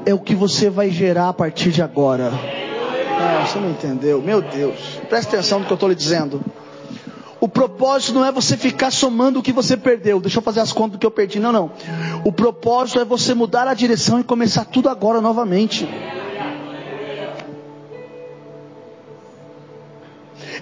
é 0.06 0.14
o 0.14 0.20
que 0.20 0.36
você 0.36 0.70
vai 0.70 0.90
gerar 0.90 1.30
a 1.30 1.34
partir 1.34 1.72
de 1.72 1.82
agora. 1.82 2.32
Ah, 3.20 3.46
você 3.46 3.60
não 3.60 3.72
entendeu? 3.72 4.22
Meu 4.22 4.42
Deus, 4.42 5.00
presta 5.10 5.36
atenção 5.36 5.60
no 5.60 5.66
que 5.66 5.72
eu 5.72 5.76
estou 5.76 5.90
lhe 5.90 5.96
dizendo. 5.96 6.44
O 7.40 7.48
propósito 7.48 8.14
não 8.14 8.26
é 8.26 8.32
você 8.32 8.56
ficar 8.56 8.90
somando 8.90 9.40
o 9.40 9.44
que 9.44 9.52
você 9.52 9.76
perdeu. 9.76 10.20
Deixa 10.20 10.40
eu 10.40 10.42
fazer 10.42 10.62
as 10.62 10.72
contas 10.72 10.94
do 10.94 10.98
que 10.98 11.06
eu 11.06 11.12
perdi. 11.12 11.40
Não, 11.40 11.52
não. 11.52 11.72
O 12.24 12.32
propósito 12.32 13.00
é 13.00 13.06
você 13.06 13.34
mudar 13.34 13.68
a 13.68 13.74
direção 13.74 14.20
e 14.20 14.24
começar 14.24 14.64
tudo 14.66 14.88
agora 14.88 15.20
novamente. 15.20 15.88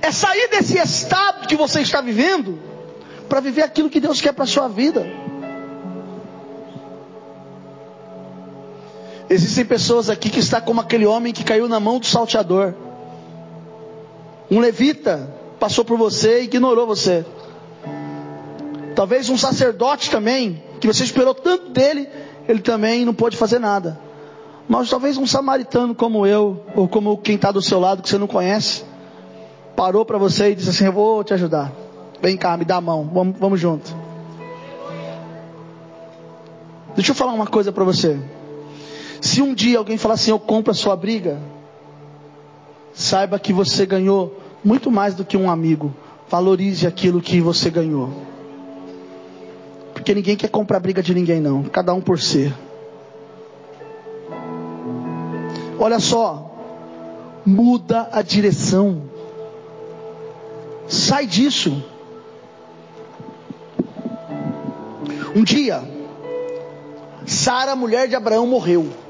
É 0.02 0.12
sair 0.12 0.50
desse 0.50 0.80
estado 0.80 1.48
que 1.48 1.56
você 1.56 1.82
está 1.82 2.02
vivendo 2.02 2.58
para 3.30 3.40
viver 3.40 3.62
aquilo 3.62 3.90
que 3.90 4.00
Deus 4.00 4.20
quer 4.20 4.34
para 4.34 4.46
a 4.46 4.48
sua 4.48 4.68
vida. 4.68 5.06
Existem 9.32 9.64
pessoas 9.64 10.10
aqui 10.10 10.30
que 10.30 10.40
está 10.40 10.60
como 10.60 10.82
aquele 10.82 11.06
homem 11.06 11.32
que 11.32 11.42
caiu 11.42 11.66
na 11.70 11.80
mão 11.80 12.00
do 12.00 12.06
salteador. 12.06 12.74
Um 14.52 14.60
levita 14.60 15.34
passou 15.58 15.86
por 15.86 15.98
você 15.98 16.42
e 16.42 16.44
ignorou 16.44 16.86
você. 16.86 17.26
Talvez 18.94 19.30
um 19.30 19.38
sacerdote 19.38 20.12
também, 20.12 20.62
que 20.82 20.88
você 20.88 21.06
esperou 21.06 21.34
tanto 21.34 21.70
dele, 21.70 22.10
ele 22.46 22.60
também 22.60 23.06
não 23.06 23.14
pôde 23.14 23.38
fazer 23.38 23.58
nada. 23.58 23.98
Mas 24.68 24.90
talvez 24.90 25.18
um 25.18 25.26
samaritano 25.26 25.96
como 25.96 26.28
eu, 26.28 26.66
ou 26.76 26.90
como 26.90 27.18
quem 27.18 27.36
está 27.36 27.54
do 27.54 27.62
seu 27.62 27.80
lado 27.80 28.02
que 28.02 28.10
você 28.10 28.18
não 28.18 28.28
conhece, 28.28 28.84
parou 29.78 30.04
para 30.04 30.18
você 30.18 30.52
e 30.52 30.56
disse 30.56 30.72
assim: 30.72 30.88
Eu 30.88 30.92
vou 30.92 31.24
te 31.24 31.34
ajudar. 31.34 31.72
Vem 32.22 32.36
cá, 32.36 32.58
me 32.58 32.66
dá 32.66 32.76
a 32.76 32.82
mão, 32.82 33.10
vamos, 33.14 33.40
vamos 33.40 33.62
junto. 33.62 33.96
Deixa 36.96 37.12
eu 37.12 37.16
falar 37.16 37.32
uma 37.32 37.48
coisa 37.48 37.72
para 37.72 37.86
você. 37.86 38.20
Se 39.22 39.40
um 39.42 39.54
dia 39.54 39.78
alguém 39.78 39.98
falar 39.98 40.16
assim, 40.16 40.32
eu 40.32 40.40
compro 40.40 40.72
a 40.72 40.74
sua 40.74 40.96
briga, 40.96 41.40
saiba 42.92 43.40
que 43.40 43.54
você 43.54 43.86
ganhou 43.86 44.36
muito 44.64 44.90
mais 44.90 45.14
do 45.14 45.24
que 45.24 45.38
um 45.38 45.50
amigo. 45.50 45.94
Valorize 46.28 46.88
aquilo 46.88 47.22
que 47.22 47.40
você 47.40 47.70
ganhou. 47.70 48.10
Porque 49.94 50.16
ninguém 50.16 50.36
quer 50.36 50.50
comprar 50.50 50.80
briga 50.80 51.04
de 51.04 51.14
ninguém, 51.14 51.40
não. 51.40 51.64
Cada 51.64 51.94
um 51.94 52.02
por 52.02 52.20
si. 52.20 52.52
Olha 55.78 56.00
só. 56.00 56.50
Muda 57.46 58.10
a 58.12 58.22
direção. 58.24 59.04
Sai 60.88 61.28
disso. 61.28 61.84
Um 65.36 65.44
dia, 65.44 65.82
Sara, 67.26 67.76
mulher 67.76 68.08
de 68.08 68.16
Abraão, 68.16 68.46
morreu. 68.46 69.01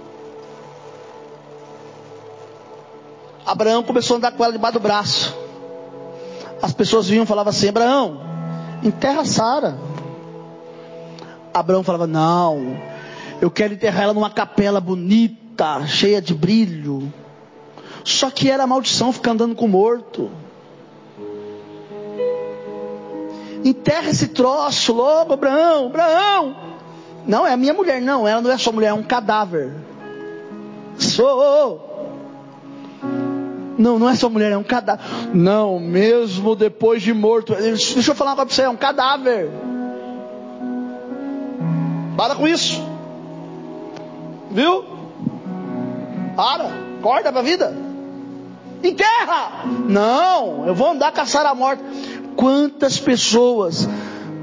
Abraão 3.52 3.84
começou 3.84 4.16
a 4.16 4.18
andar 4.18 4.32
com 4.32 4.46
ela 4.46 4.54
debaixo 4.54 4.80
do 4.80 4.82
braço. 4.82 5.38
As 6.62 6.72
pessoas 6.72 7.10
vinham 7.10 7.26
e 7.26 7.28
falavam 7.28 7.50
assim: 7.50 7.68
Abraão, 7.68 8.22
enterra 8.82 9.26
Sara. 9.26 9.78
Abraão 11.54 11.84
falava: 11.84 12.08
Não, 12.08 12.78
eu 13.42 13.52
quero 13.52 13.74
enterrar 13.74 14.04
ela 14.04 14.14
numa 14.14 14.30
capela 14.30 14.80
bonita, 14.80 15.86
cheia 15.86 16.22
de 16.22 16.34
brilho. 16.34 17.12
Só 18.06 18.32
que 18.32 18.50
era 18.50 18.66
maldição 18.66 19.12
ficar 19.12 19.32
andando 19.32 19.54
com 19.54 19.68
morto. 19.68 20.32
Enterra 23.66 24.12
esse 24.12 24.30
troço 24.30 24.94
logo, 24.94 25.34
Abraão, 25.34 25.88
Abraão. 25.88 26.56
Não, 27.28 27.46
é 27.46 27.52
a 27.52 27.58
minha 27.58 27.74
mulher, 27.74 28.02
não, 28.02 28.26
ela 28.26 28.42
não 28.42 28.50
é 28.50 28.58
sua 28.58 28.72
mulher, 28.72 28.88
é 28.88 28.94
um 28.94 29.04
cadáver. 29.04 29.76
Sou. 30.98 31.91
Não, 33.82 33.98
não 33.98 34.08
é 34.08 34.16
só 34.16 34.30
mulher, 34.30 34.52
é 34.52 34.58
um 34.58 34.64
cadáver. 34.64 35.04
Não, 35.34 35.80
mesmo 35.80 36.56
depois 36.56 37.02
de 37.02 37.14
morto. 37.14 37.56
Deixa 37.56 38.12
eu 38.12 38.16
falar 38.16 38.32
uma 38.32 38.36
coisa 38.36 38.48
para 38.48 38.56
você, 38.56 38.62
é 38.62 38.70
um 38.70 38.78
cadáver. 38.78 39.50
Para 42.16 42.36
com 42.36 42.48
isso. 42.48 42.80
Viu? 44.52 44.86
Para, 46.36 46.70
acorda 47.00 47.32
para 47.32 47.42
a 47.42 47.44
vida. 47.44 47.76
Enterra! 48.84 49.66
Não, 49.88 50.68
eu 50.68 50.76
vou 50.76 50.92
andar 50.92 51.12
caçar 51.12 51.46
a 51.48 51.56
morte. 51.56 51.84
Quantas 52.36 53.00
pessoas 53.00 53.90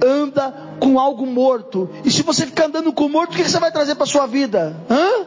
anda 0.04 0.52
com 0.80 0.98
algo 0.98 1.24
morto? 1.26 1.88
E 2.04 2.10
se 2.10 2.22
você 2.22 2.44
ficar 2.44 2.66
andando 2.66 2.92
com 2.92 3.08
morto, 3.08 3.34
o 3.34 3.36
que 3.36 3.48
você 3.48 3.60
vai 3.60 3.70
trazer 3.70 3.94
para 3.94 4.06
sua 4.06 4.26
vida? 4.26 4.76
Hã? 4.90 5.26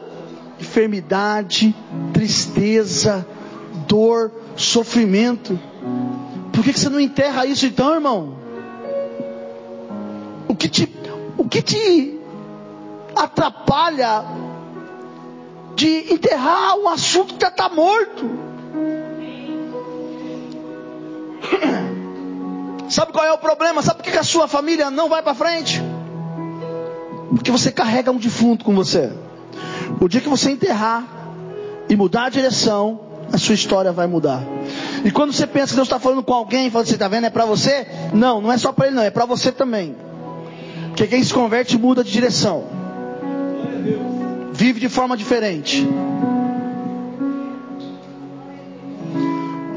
Enfermidade, 0.60 1.74
tristeza, 2.12 3.26
dor, 3.92 4.32
sofrimento. 4.56 5.60
Por 6.50 6.64
que 6.64 6.72
você 6.72 6.88
não 6.88 6.98
enterra 6.98 7.44
isso 7.44 7.66
então, 7.66 7.92
irmão? 7.92 8.38
O 10.48 10.56
que 10.56 10.66
te, 10.66 10.90
o 11.36 11.46
que 11.46 11.60
te 11.60 12.18
atrapalha 13.14 14.24
de 15.76 16.10
enterrar 16.10 16.78
um 16.78 16.88
assunto 16.88 17.34
que 17.34 17.42
já 17.42 17.48
está 17.48 17.68
morto? 17.68 18.30
Sabe 22.88 23.12
qual 23.12 23.26
é 23.26 23.32
o 23.32 23.38
problema? 23.38 23.82
Sabe 23.82 24.02
por 24.02 24.10
que 24.10 24.16
a 24.16 24.24
sua 24.24 24.48
família 24.48 24.90
não 24.90 25.10
vai 25.10 25.22
para 25.22 25.34
frente? 25.34 25.82
Porque 27.28 27.50
você 27.50 27.70
carrega 27.70 28.10
um 28.10 28.16
defunto 28.16 28.64
com 28.64 28.74
você. 28.74 29.12
O 30.00 30.08
dia 30.08 30.22
que 30.22 30.30
você 30.30 30.50
enterrar 30.50 31.04
e 31.90 31.96
mudar 31.96 32.24
a 32.24 32.30
direção, 32.30 33.11
a 33.32 33.38
sua 33.38 33.54
história 33.54 33.90
vai 33.90 34.06
mudar. 34.06 34.42
E 35.04 35.10
quando 35.10 35.32
você 35.32 35.46
pensa 35.46 35.68
que 35.68 35.76
Deus 35.76 35.88
está 35.88 35.98
falando 35.98 36.22
com 36.22 36.34
alguém, 36.34 36.70
fala 36.70 36.84
assim, 36.84 36.98
tá 36.98 37.08
vendo? 37.08 37.26
É 37.26 37.30
para 37.30 37.46
você? 37.46 37.86
Não, 38.12 38.42
não 38.42 38.52
é 38.52 38.58
só 38.58 38.72
para 38.72 38.88
ele, 38.88 38.96
não, 38.96 39.02
é 39.02 39.10
para 39.10 39.24
você 39.24 39.50
também. 39.50 39.96
Porque 40.88 41.06
quem 41.06 41.24
se 41.24 41.32
converte 41.32 41.78
muda 41.78 42.04
de 42.04 42.12
direção. 42.12 42.64
Vive 44.52 44.80
de 44.80 44.88
forma 44.90 45.16
diferente. 45.16 45.88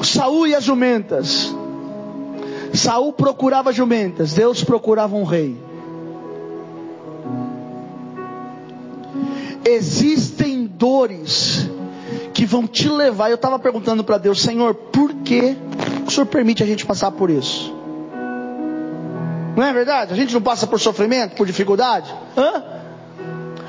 Saul 0.03 0.47
e 0.47 0.53
as 0.53 0.63
jumentas. 0.65 1.55
Saul 2.73 3.13
procurava 3.13 3.71
jumentas, 3.71 4.33
Deus 4.33 4.63
procurava 4.63 5.15
um 5.15 5.23
rei. 5.23 5.57
Existem 9.63 10.67
dores 10.67 11.69
que 12.35 12.45
vão 12.45 12.67
te 12.67 12.89
levar. 12.89 13.29
Eu 13.29 13.35
estava 13.35 13.57
perguntando 13.57 14.03
para 14.03 14.17
Deus, 14.17 14.41
Senhor, 14.41 14.75
por 14.75 15.11
que 15.23 15.57
o 16.05 16.11
Senhor 16.11 16.25
permite 16.25 16.61
a 16.61 16.65
gente 16.65 16.85
passar 16.85 17.09
por 17.11 17.29
isso? 17.29 17.73
Não 19.55 19.63
é 19.63 19.71
verdade? 19.71 20.11
A 20.13 20.15
gente 20.17 20.33
não 20.33 20.41
passa 20.41 20.67
por 20.67 20.77
sofrimento, 20.79 21.37
por 21.37 21.47
dificuldade? 21.47 22.13
Hã? 22.37 22.61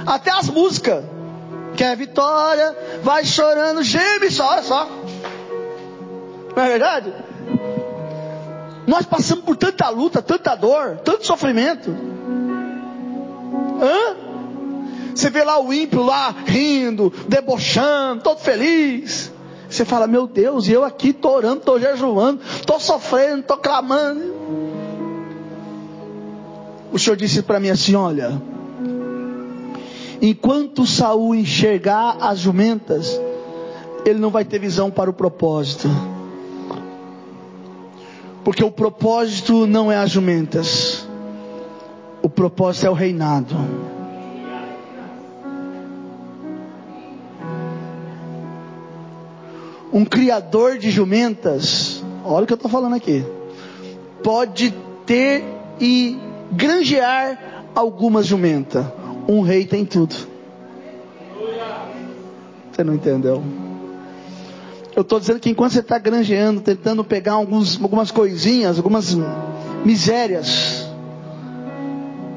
Até 0.04 0.32
as 0.32 0.50
músicas. 0.50 1.04
Quer 1.76 1.96
vitória, 1.96 2.76
vai 3.02 3.24
chorando, 3.24 3.82
geme 3.82 4.30
só, 4.30 4.50
olha 4.50 4.62
só. 4.62 4.88
Não 6.56 6.62
é 6.62 6.68
verdade? 6.68 7.14
Nós 8.84 9.06
passamos 9.06 9.44
por 9.44 9.56
tanta 9.56 9.88
luta, 9.90 10.20
tanta 10.20 10.56
dor, 10.56 10.98
tanto 11.04 11.24
sofrimento. 11.24 11.94
Hã? 13.80 14.25
Você 15.16 15.30
vê 15.30 15.42
lá 15.42 15.58
o 15.58 15.72
ímpio 15.72 16.02
lá 16.02 16.34
rindo, 16.44 17.10
debochando, 17.26 18.22
todo 18.22 18.38
feliz. 18.38 19.32
Você 19.68 19.82
fala, 19.82 20.06
meu 20.06 20.26
Deus, 20.26 20.68
e 20.68 20.72
eu 20.72 20.84
aqui 20.84 21.08
estou 21.08 21.34
orando, 21.34 21.56
estou 21.56 21.80
jejuando, 21.80 22.40
estou 22.54 22.78
sofrendo, 22.78 23.40
estou 23.40 23.56
clamando. 23.56 24.34
O 26.92 26.98
Senhor 26.98 27.16
disse 27.16 27.42
para 27.42 27.58
mim 27.58 27.70
assim: 27.70 27.94
olha, 27.94 28.40
enquanto 30.20 30.86
Saul 30.86 31.34
enxergar 31.34 32.18
as 32.20 32.38
jumentas, 32.38 33.18
ele 34.04 34.18
não 34.18 34.30
vai 34.30 34.44
ter 34.44 34.58
visão 34.58 34.90
para 34.90 35.08
o 35.08 35.14
propósito. 35.14 35.88
Porque 38.44 38.62
o 38.62 38.70
propósito 38.70 39.66
não 39.66 39.90
é 39.90 39.96
as 39.96 40.10
jumentas. 40.10 41.08
O 42.22 42.28
propósito 42.28 42.86
é 42.86 42.90
o 42.90 42.94
reinado. 42.94 43.75
Um 49.92 50.04
criador 50.04 50.78
de 50.78 50.90
jumentas, 50.90 52.02
olha 52.24 52.44
o 52.44 52.46
que 52.46 52.52
eu 52.52 52.56
estou 52.56 52.70
falando 52.70 52.94
aqui, 52.94 53.24
pode 54.22 54.74
ter 55.04 55.44
e 55.80 56.18
granjear 56.52 57.64
algumas 57.74 58.26
jumentas. 58.26 58.84
Um 59.28 59.40
rei 59.40 59.64
tem 59.64 59.84
tudo. 59.84 60.14
Você 62.72 62.84
não 62.84 62.94
entendeu? 62.94 63.42
Eu 64.94 65.02
estou 65.02 65.20
dizendo 65.20 65.40
que 65.40 65.50
enquanto 65.50 65.72
você 65.72 65.80
está 65.80 65.98
granjeando, 65.98 66.60
tentando 66.60 67.04
pegar 67.04 67.34
alguns, 67.34 67.80
algumas 67.82 68.10
coisinhas, 68.10 68.78
algumas 68.78 69.16
misérias, 69.84 70.86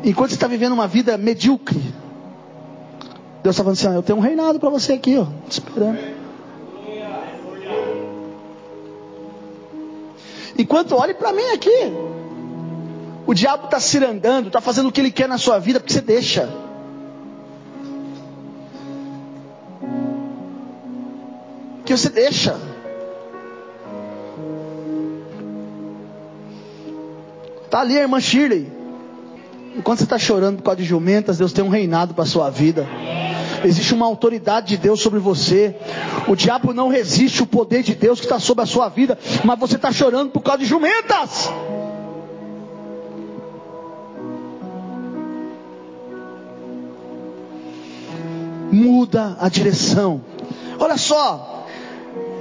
enquanto 0.03 0.29
você 0.31 0.35
está 0.35 0.47
vivendo 0.47 0.73
uma 0.73 0.88
vida 0.88 1.17
medíocre, 1.17 1.81
Deus 3.41 3.55
está 3.55 3.63
falando 3.63 3.77
assim: 3.77 3.88
ah, 3.88 3.93
eu 3.93 4.03
tenho 4.03 4.17
um 4.17 4.21
reinado 4.21 4.59
para 4.59 4.69
você 4.69 4.93
aqui, 4.93 5.17
ó, 5.17 5.27
esperando. 5.49 6.18
Enquanto 10.60 10.95
olhe 10.95 11.13
para 11.13 11.32
mim 11.32 11.50
aqui, 11.54 11.93
o 13.26 13.34
diabo 13.34 13.65
está 13.65 13.80
cirandando, 13.80 14.48
está 14.48 14.60
fazendo 14.60 14.89
o 14.89 14.91
que 14.91 15.00
ele 15.00 15.10
quer 15.10 15.28
na 15.28 15.38
sua 15.38 15.58
vida, 15.58 15.80
porque 15.80 15.93
você 15.93 16.02
deixa. 16.02 16.50
que 21.86 21.98
você 21.98 22.10
deixa. 22.10 22.56
Está 27.65 27.82
ali 27.82 27.98
a 27.98 28.02
irmã 28.02 28.19
Shirley. 28.19 28.72
Enquanto 29.76 30.00
você 30.00 30.04
está 30.04 30.19
chorando 30.19 30.58
por 30.58 30.63
causa 30.63 30.82
de 30.82 30.84
jumentas, 30.84 31.39
Deus 31.39 31.52
tem 31.52 31.63
um 31.63 31.69
reinado 31.69 32.13
para 32.13 32.26
a 32.26 32.28
sua 32.28 32.52
vida. 32.52 32.86
Existe 33.63 33.93
uma 33.93 34.06
autoridade 34.06 34.69
de 34.69 34.78
Deus 34.78 35.02
sobre 35.02 35.19
você. 35.19 35.76
O 36.28 36.36
diabo 36.36 36.74
não 36.74 36.88
resiste 36.88 37.43
o 37.43 37.48
poder 37.48 37.84
de 37.84 37.95
Deus 37.95 38.19
que 38.19 38.26
está 38.26 38.39
sobre 38.39 38.63
a 38.63 38.67
sua 38.67 38.89
vida. 38.89 39.17
Mas 39.43 39.60
você 39.60 39.76
está 39.76 39.91
chorando 39.91 40.32
por 40.32 40.41
causa 40.41 40.60
de 40.60 40.65
jumentas. 40.65 41.52
Muda 48.72 49.36
a 49.39 49.50
direção. 49.50 50.22
Olha 50.80 50.98
só, 50.98 51.65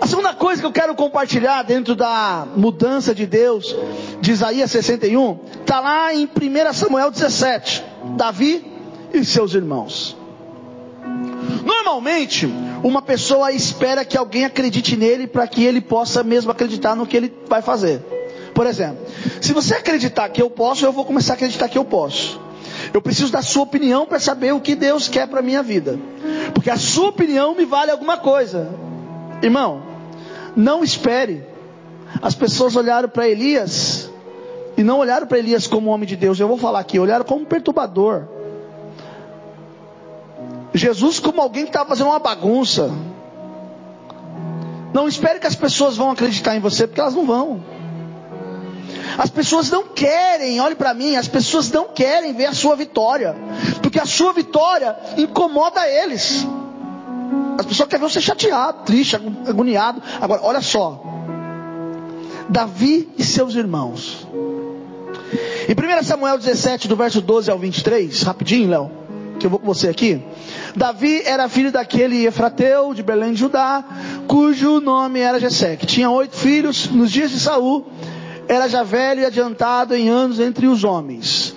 a 0.01 0.07
segunda 0.07 0.35
coisa 0.35 0.61
que 0.61 0.67
eu 0.67 0.73
quero 0.73 0.95
compartilhar 0.95 1.63
dentro 1.63 1.97
da 1.97 2.47
mudança 2.55 3.15
de 3.15 3.27
Deus, 3.27 3.75
de 4.21 4.33
Isaías 4.33 4.71
61, 4.71 5.39
está 5.61 5.81
lá 5.81 6.15
em 6.15 6.27
1 6.27 6.73
Samuel 6.73 7.11
17. 7.11 7.85
Davi 8.17 8.65
e 9.13 9.25
seus 9.25 9.55
irmãos. 9.55 10.18
Normalmente, 11.69 12.51
uma 12.83 13.03
pessoa 13.03 13.53
espera 13.53 14.03
que 14.03 14.17
alguém 14.17 14.47
acredite 14.47 14.97
nele 14.97 15.27
para 15.27 15.47
que 15.47 15.63
ele 15.63 15.83
possa 15.83 16.25
mesmo 16.25 16.51
acreditar 16.51 16.97
no 16.97 17.07
que 17.07 17.15
ele 17.15 17.31
vai 17.47 17.61
fazer. 17.61 18.01
Por 18.55 18.67
exemplo, 18.67 19.05
se 19.39 19.53
você 19.53 19.75
acreditar 19.75 20.31
que 20.31 20.41
eu 20.41 20.49
posso, 20.49 20.87
eu 20.87 20.93
vou 20.93 21.05
começar 21.05 21.35
a 21.35 21.37
acreditar 21.37 21.69
que 21.69 21.77
eu 21.77 21.85
posso. 21.85 22.41
Eu 22.95 23.03
preciso 23.03 23.31
da 23.31 23.43
sua 23.43 23.65
opinião 23.65 24.07
para 24.07 24.19
saber 24.19 24.55
o 24.55 24.61
que 24.63 24.75
Deus 24.75 25.09
quer 25.09 25.29
para 25.29 25.43
minha 25.43 25.63
vida. 25.63 25.99
Porque 26.55 26.71
a 26.71 26.79
sua 26.79 27.11
opinião 27.11 27.55
me 27.55 27.67
vale 27.67 27.91
alguma 27.91 28.17
coisa. 28.17 28.71
Irmão, 29.43 29.83
não 30.57 30.83
espere. 30.83 31.45
As 32.23 32.35
pessoas 32.35 32.77
olharam 32.77 33.11
para 33.11 33.29
Elias 33.29 34.11
e 34.75 34.83
não 34.83 35.01
olharam 35.01 35.27
para 35.27 35.39
Elias 35.39 35.67
como 35.67 35.91
homem 35.91 36.09
de 36.09 36.17
Deus. 36.17 36.41
Eu 36.41 36.49
vou 36.49 36.57
falar 36.57 36.81
aqui, 36.81 36.99
olharam 36.99 37.27
como 37.27 37.45
perturbador. 37.45 38.38
Jesus 40.79 41.21
como 41.21 41.41
alguém 41.41 41.65
que 41.65 41.71
estava 41.71 41.89
fazendo 41.89 42.09
uma 42.09 42.19
bagunça. 42.19 42.91
Não 44.93 45.07
espere 45.07 45.39
que 45.39 45.47
as 45.47 45.55
pessoas 45.55 45.97
vão 45.97 46.11
acreditar 46.11 46.57
em 46.57 46.61
você, 46.61 46.87
porque 46.87 47.01
elas 47.01 47.15
não 47.15 47.27
vão. 47.27 47.63
As 49.17 49.31
pessoas 49.31 49.71
não 49.71 49.85
querem, 49.85 50.61
olhe 50.61 50.75
para 50.75 50.95
mim, 50.95 51.17
as 51.17 51.29
pessoas 51.29 51.71
não 51.71 51.89
querem 51.89 52.33
ver 52.33 52.47
a 52.47 52.53
sua 52.53 52.77
vitória, 52.77 53.37
porque 53.83 53.99
a 53.99 54.07
sua 54.07 54.33
vitória 54.33 54.97
incomoda 55.17 55.87
eles. 55.89 56.47
As 57.59 57.67
pessoas 57.67 57.89
querem 57.89 58.07
ver 58.07 58.13
você 58.13 58.21
chateado, 58.21 58.85
triste, 58.85 59.17
agoniado. 59.17 60.03
Agora, 60.21 60.41
olha 60.45 60.61
só. 60.61 61.03
Davi 62.49 63.09
e 63.19 63.25
seus 63.25 63.55
irmãos. 63.55 64.27
Em 65.69 65.73
1 65.73 66.03
Samuel 66.05 66.39
17, 66.39 66.89
do 66.89 66.97
verso 66.97 67.21
12 67.21 67.51
ao 67.51 67.59
23, 67.59 68.23
rapidinho, 68.23 68.71
Léo, 68.71 68.91
que 69.39 69.47
eu 69.47 69.51
vou 69.51 69.59
com 69.59 69.67
você 69.67 69.89
aqui. 69.89 70.23
Davi 70.77 71.23
era 71.25 71.49
filho 71.49 71.73
daquele 71.73 72.27
Efrateu 72.27 72.93
de 72.95 73.03
Belém 73.03 73.33
de 73.33 73.41
Judá, 73.41 73.85
cujo 74.27 74.81
nome 74.81 75.21
era 75.21 75.41
Jessé, 75.41 75.77
que 75.77 75.87
tinha 75.87 76.11
oito 76.11 76.37
filhos. 76.37 76.89
Nos 76.91 77.11
dias 77.11 77.31
de 77.31 77.41
Saul, 77.41 77.87
era 78.47 78.69
já 78.69 78.83
velho 78.83 79.21
e 79.21 79.25
adiantado 79.25 79.95
em 79.95 80.09
anos 80.09 80.41
entre 80.41 80.67
os 80.67 80.85
homens. 80.85 81.55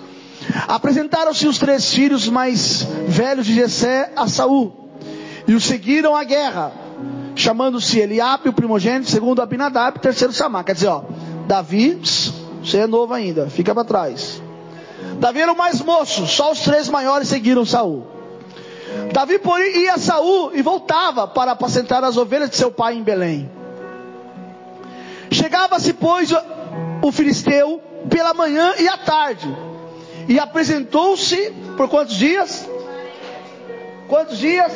Apresentaram-se 0.68 1.46
os 1.46 1.58
três 1.58 1.92
filhos 1.92 2.28
mais 2.28 2.86
velhos 3.06 3.46
de 3.46 3.54
Jessé 3.54 4.12
a 4.16 4.26
Saul 4.26 4.72
e 5.46 5.54
o 5.54 5.60
seguiram 5.60 6.14
à 6.14 6.24
guerra, 6.24 6.72
chamando-se 7.34 7.98
Eliabe, 7.98 8.48
o 8.48 8.52
primogênito, 8.52 9.10
segundo 9.10 9.40
Abinadab, 9.40 9.98
terceiro 9.98 10.32
Samar. 10.32 10.64
Quer 10.64 10.74
dizer, 10.74 10.88
ó, 10.88 11.04
Davi, 11.46 12.00
você 12.62 12.78
é 12.78 12.86
novo 12.86 13.14
ainda, 13.14 13.48
fica 13.48 13.74
para 13.74 13.84
trás. 13.84 14.42
Davi 15.18 15.40
era 15.40 15.52
o 15.52 15.56
mais 15.56 15.80
moço, 15.80 16.26
só 16.26 16.52
os 16.52 16.60
três 16.60 16.88
maiores 16.88 17.28
seguiram 17.28 17.64
Saul. 17.64 18.11
Davi, 19.12 19.38
porém, 19.38 19.82
ia 19.82 19.94
a 19.94 19.98
Saul 19.98 20.52
e 20.54 20.62
voltava 20.62 21.26
para 21.28 21.52
apacentar 21.52 22.02
as 22.02 22.16
ovelhas 22.16 22.50
de 22.50 22.56
seu 22.56 22.70
pai 22.70 22.94
em 22.94 23.02
Belém. 23.02 23.50
Chegava-se, 25.30 25.92
pois, 25.92 26.30
o 27.02 27.12
filisteu 27.12 27.80
pela 28.08 28.34
manhã 28.34 28.74
e 28.78 28.88
à 28.88 28.96
tarde, 28.96 29.48
e 30.28 30.38
apresentou-se 30.38 31.52
por 31.76 31.88
quantos 31.88 32.16
dias? 32.16 32.68
Quantos 34.08 34.38
dias? 34.38 34.72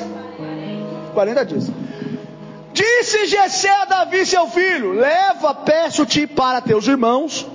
40 1.14 1.44
dias. 1.44 1.70
Disse 2.72 3.26
Jessé 3.26 3.70
a 3.70 3.84
Davi, 3.86 4.26
seu 4.26 4.46
filho: 4.48 4.92
Leva, 4.92 5.54
peço-te 5.54 6.26
para 6.26 6.60
teus 6.60 6.86
irmãos, 6.86 7.46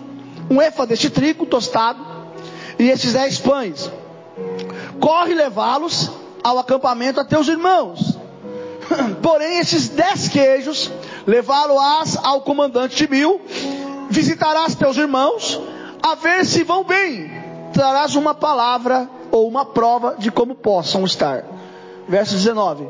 um 0.49 0.61
efa 0.61 0.85
deste 0.85 1.09
trigo 1.09 1.45
tostado, 1.45 2.03
e 2.79 2.89
estes 2.89 3.13
dez 3.13 3.39
pães. 3.39 3.91
Corre 4.99 5.33
levá-los 5.33 6.20
ao 6.43 6.59
acampamento 6.59 7.19
a 7.19 7.25
teus 7.25 7.47
irmãos. 7.47 8.17
Porém, 9.21 9.59
esses 9.59 9.89
dez 9.89 10.27
queijos, 10.27 10.91
levá-los 11.25 12.17
ao 12.23 12.41
comandante 12.41 12.95
de 12.95 13.09
mil, 13.09 13.41
visitarás 14.09 14.75
teus 14.75 14.97
irmãos, 14.97 15.59
a 16.01 16.15
ver 16.15 16.45
se 16.45 16.63
vão 16.63 16.83
bem. 16.83 17.31
Trarás 17.73 18.15
uma 18.15 18.33
palavra 18.33 19.09
ou 19.31 19.47
uma 19.47 19.65
prova 19.65 20.15
de 20.17 20.29
como 20.29 20.55
possam 20.55 21.05
estar. 21.05 21.45
Verso 22.07 22.35
19. 22.35 22.87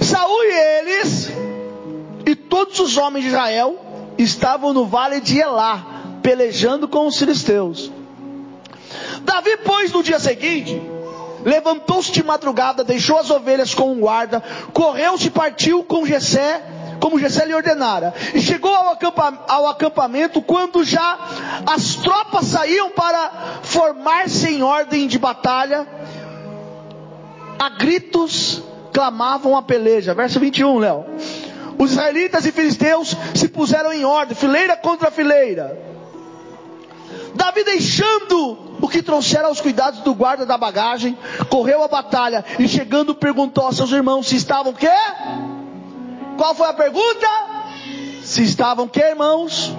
Saúl 0.00 0.42
e 0.42 0.78
eles 0.80 1.30
e 2.26 2.34
todos 2.34 2.80
os 2.80 2.96
homens 2.96 3.22
de 3.22 3.28
Israel 3.28 3.78
estavam 4.18 4.72
no 4.72 4.86
vale 4.86 5.20
de 5.20 5.38
Elá, 5.38 5.86
pelejando 6.22 6.88
com 6.88 7.06
os 7.06 7.16
filisteus. 7.16 7.92
Davi, 9.22 9.56
pois, 9.64 9.92
no 9.92 10.02
dia 10.02 10.18
seguinte, 10.18 10.80
levantou-se 11.44 12.10
de 12.10 12.22
madrugada, 12.22 12.82
deixou 12.82 13.18
as 13.18 13.30
ovelhas 13.30 13.74
com 13.74 13.92
um 13.92 14.00
guarda, 14.00 14.42
correu-se 14.72 15.28
e 15.28 15.30
partiu 15.30 15.84
com 15.84 16.06
Jessé, 16.06 16.62
como 16.98 17.18
Jessé 17.18 17.44
lhe 17.44 17.54
ordenara, 17.54 18.14
e 18.34 18.40
chegou 18.40 18.74
ao, 18.74 18.90
acampa, 18.90 19.44
ao 19.46 19.68
acampamento 19.68 20.40
quando 20.40 20.82
já 20.82 21.18
as 21.66 21.96
tropas 21.96 22.46
saíam 22.46 22.90
para 22.90 23.60
formar-se 23.62 24.48
em 24.48 24.62
ordem 24.62 25.06
de 25.06 25.18
batalha, 25.18 25.86
a 27.58 27.68
gritos 27.68 28.62
clamavam 28.92 29.56
a 29.56 29.62
peleja. 29.62 30.14
Verso 30.14 30.40
21, 30.40 30.78
Léo. 30.78 31.04
Os 31.78 31.92
israelitas 31.92 32.46
e 32.46 32.52
filisteus 32.52 33.16
se 33.34 33.48
puseram 33.48 33.92
em 33.92 34.04
ordem, 34.04 34.36
fileira 34.36 34.76
contra 34.76 35.10
fileira. 35.10 35.93
Davi 37.34 37.64
deixando 37.64 38.58
o 38.80 38.88
que 38.88 39.02
trouxera 39.02 39.48
aos 39.48 39.60
cuidados 39.60 40.00
do 40.00 40.14
guarda 40.14 40.46
da 40.46 40.56
bagagem, 40.56 41.16
correu 41.48 41.82
à 41.82 41.88
batalha 41.88 42.44
e 42.58 42.68
chegando 42.68 43.14
perguntou 43.14 43.64
aos 43.64 43.76
seus 43.76 43.90
irmãos 43.92 44.28
se 44.28 44.36
estavam 44.36 44.72
quê? 44.72 44.88
Qual 46.36 46.54
foi 46.54 46.68
a 46.68 46.72
pergunta? 46.72 47.26
Se 48.22 48.42
estavam 48.42 48.88
quê, 48.88 49.00
irmãos? 49.00 49.72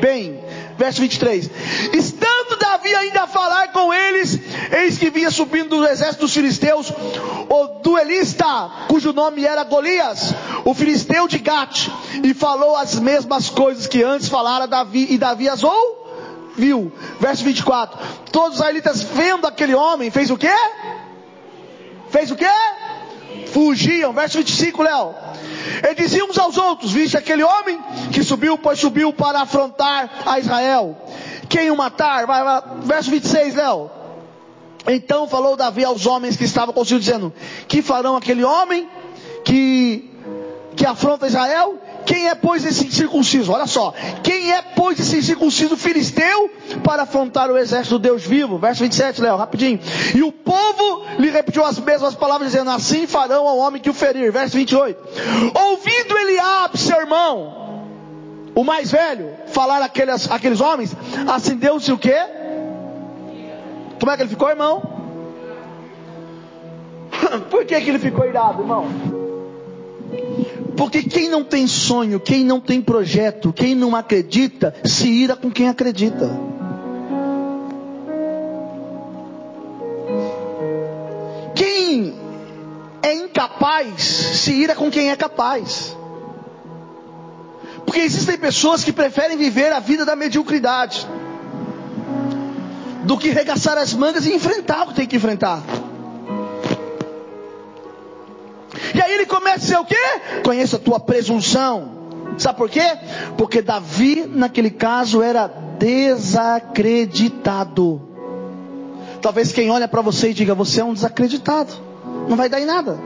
Bem. 0.00 0.42
Verso 0.76 1.00
23. 1.00 1.50
Estando 1.92 2.56
Davi 2.58 2.94
ainda 2.94 3.22
a 3.22 3.26
falar 3.26 3.72
com 3.72 3.92
eles, 3.92 4.38
eis 4.72 4.98
que 4.98 5.10
vinha 5.10 5.30
subindo 5.30 5.76
do 5.76 5.86
exército 5.86 6.22
dos 6.22 6.34
filisteus 6.34 6.92
o 7.48 7.80
duelista, 7.82 8.86
cujo 8.88 9.12
nome 9.12 9.44
era 9.44 9.64
Golias, 9.64 10.34
o 10.64 10.74
filisteu 10.74 11.28
de 11.28 11.38
Gate, 11.38 11.88
e 12.24 12.32
falou 12.32 12.74
as 12.74 12.98
mesmas 12.98 13.50
coisas 13.50 13.86
que 13.86 14.02
antes 14.02 14.28
falara 14.28 14.66
Davi, 14.66 15.06
e 15.10 15.18
Davi 15.18 15.48
as 15.48 15.62
ouviu. 16.52 16.92
Verso 17.18 17.44
24. 17.44 17.98
Todos 18.30 18.50
os 18.50 18.54
israelitas 18.56 19.02
vendo 19.02 19.46
aquele 19.46 19.74
homem, 19.74 20.10
fez 20.10 20.30
o 20.30 20.36
quê? 20.36 20.54
Fez 22.10 22.30
o 22.30 22.36
quê? 22.36 22.46
Fugiam. 23.52 24.12
Verso 24.12 24.38
25, 24.38 24.82
Léo. 24.82 25.14
E 25.88 25.94
diziam 25.94 26.28
uns 26.28 26.38
aos 26.38 26.56
outros: 26.56 26.92
Viste 26.92 27.16
aquele 27.16 27.42
homem 27.42 27.80
que 28.12 28.22
subiu, 28.22 28.58
pois 28.58 28.78
subiu 28.78 29.12
para 29.12 29.40
afrontar 29.40 30.10
a 30.26 30.38
Israel. 30.38 30.96
Quem 31.48 31.70
o 31.70 31.76
matar? 31.76 32.26
Vai, 32.26 32.44
vai. 32.44 32.62
Verso 32.82 33.10
26, 33.10 33.54
Léo. 33.54 33.90
Então 34.86 35.28
falou 35.28 35.56
Davi 35.56 35.84
aos 35.84 36.06
homens 36.06 36.36
que 36.36 36.44
estavam 36.44 36.74
consigo, 36.74 37.00
dizendo: 37.00 37.32
Que 37.68 37.82
farão 37.82 38.16
aquele 38.16 38.42
homem 38.42 38.88
que, 39.44 40.10
que 40.76 40.84
afronta 40.84 41.26
Israel? 41.26 41.78
Quem 42.04 42.28
é, 42.28 42.34
pois, 42.34 42.64
esse 42.64 42.90
circunciso? 42.90 43.52
Olha 43.52 43.66
só. 43.66 43.94
Quem 44.22 44.52
é, 44.52 44.62
pois, 44.62 44.98
esse 44.98 45.22
circunciso 45.22 45.76
filisteu 45.76 46.50
para 46.82 47.02
afrontar 47.02 47.50
o 47.50 47.56
exército 47.56 47.98
do 47.98 48.02
Deus 48.02 48.24
vivo? 48.24 48.58
Verso 48.58 48.82
27, 48.82 49.20
Léo, 49.20 49.36
rapidinho. 49.36 49.80
E 50.14 50.22
o 50.22 50.32
povo 50.32 51.04
lhe 51.18 51.30
repetiu 51.30 51.64
as 51.64 51.78
mesmas 51.78 52.14
palavras, 52.14 52.50
dizendo: 52.50 52.70
Assim 52.70 53.06
farão 53.06 53.46
ao 53.46 53.58
homem 53.58 53.80
que 53.80 53.90
o 53.90 53.94
ferir. 53.94 54.32
Verso 54.32 54.56
28. 54.56 54.98
Ouvindo 55.54 56.18
Eliabe, 56.18 56.78
seu 56.78 57.00
irmão, 57.00 57.84
o 58.54 58.64
mais 58.64 58.90
velho, 58.90 59.30
falar 59.48 59.82
aqueles, 59.82 60.30
aqueles 60.30 60.60
homens, 60.60 60.94
acendeu-se 61.28 61.92
o 61.92 61.98
quê? 61.98 62.16
Como 63.98 64.10
é 64.10 64.16
que 64.16 64.22
ele 64.22 64.30
ficou, 64.30 64.48
irmão? 64.48 64.82
Por 67.50 67.64
que, 67.64 67.80
que 67.80 67.88
ele 67.88 67.98
ficou 67.98 68.26
irado, 68.26 68.62
irmão? 68.62 69.21
Porque 70.76 71.02
quem 71.02 71.28
não 71.28 71.44
tem 71.44 71.66
sonho, 71.66 72.18
quem 72.18 72.44
não 72.44 72.60
tem 72.60 72.80
projeto, 72.80 73.52
quem 73.52 73.74
não 73.74 73.94
acredita, 73.94 74.74
se 74.84 75.08
ira 75.08 75.36
com 75.36 75.50
quem 75.50 75.68
acredita. 75.68 76.30
Quem 81.54 82.14
é 83.02 83.14
incapaz, 83.14 84.02
se 84.02 84.52
ira 84.52 84.74
com 84.74 84.90
quem 84.90 85.10
é 85.10 85.16
capaz. 85.16 85.96
Porque 87.84 88.00
existem 88.00 88.38
pessoas 88.38 88.82
que 88.82 88.92
preferem 88.92 89.36
viver 89.36 89.72
a 89.72 89.80
vida 89.80 90.04
da 90.04 90.16
mediocridade 90.16 91.06
do 93.04 93.18
que 93.18 93.30
regaçar 93.30 93.76
as 93.76 93.92
mangas 93.92 94.24
e 94.24 94.32
enfrentar 94.32 94.84
o 94.84 94.86
que 94.88 94.94
tem 94.94 95.06
que 95.06 95.16
enfrentar. 95.16 95.62
Começa 99.32 99.78
a 99.78 99.80
o 99.80 99.86
quê? 99.86 99.96
Conheça 100.44 100.76
a 100.76 100.78
tua 100.78 101.00
presunção. 101.00 102.02
Sabe 102.36 102.58
por 102.58 102.68
quê? 102.68 102.98
Porque 103.38 103.62
Davi, 103.62 104.26
naquele 104.26 104.68
caso, 104.68 105.22
era 105.22 105.46
desacreditado. 105.78 108.02
Talvez 109.22 109.50
quem 109.50 109.70
olha 109.70 109.88
para 109.88 110.02
você 110.02 110.28
e 110.30 110.34
diga: 110.34 110.54
Você 110.54 110.82
é 110.82 110.84
um 110.84 110.92
desacreditado. 110.92 111.72
Não 112.28 112.36
vai 112.36 112.50
dar 112.50 112.60
em 112.60 112.66
nada. 112.66 112.98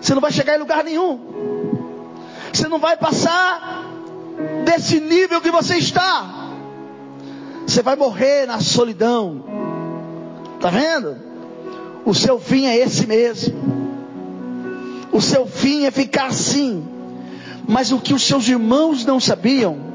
Você 0.00 0.12
não 0.12 0.20
vai 0.20 0.32
chegar 0.32 0.56
em 0.56 0.58
lugar 0.58 0.82
nenhum. 0.82 1.20
Você 2.52 2.66
não 2.66 2.80
vai 2.80 2.96
passar 2.96 3.84
desse 4.64 4.98
nível 4.98 5.40
que 5.40 5.52
você 5.52 5.76
está. 5.76 6.50
Você 7.64 7.80
vai 7.80 7.94
morrer 7.94 8.46
na 8.46 8.58
solidão. 8.58 9.44
Tá 10.58 10.68
vendo? 10.68 11.16
O 12.04 12.12
seu 12.12 12.40
fim 12.40 12.66
é 12.66 12.76
esse 12.76 13.06
mesmo. 13.06 13.91
O 15.12 15.20
seu 15.20 15.46
fim 15.46 15.84
é 15.84 15.90
ficar 15.90 16.26
assim. 16.26 16.84
Mas 17.68 17.92
o 17.92 18.00
que 18.00 18.14
os 18.14 18.22
seus 18.22 18.48
irmãos 18.48 19.04
não 19.04 19.20
sabiam 19.20 19.92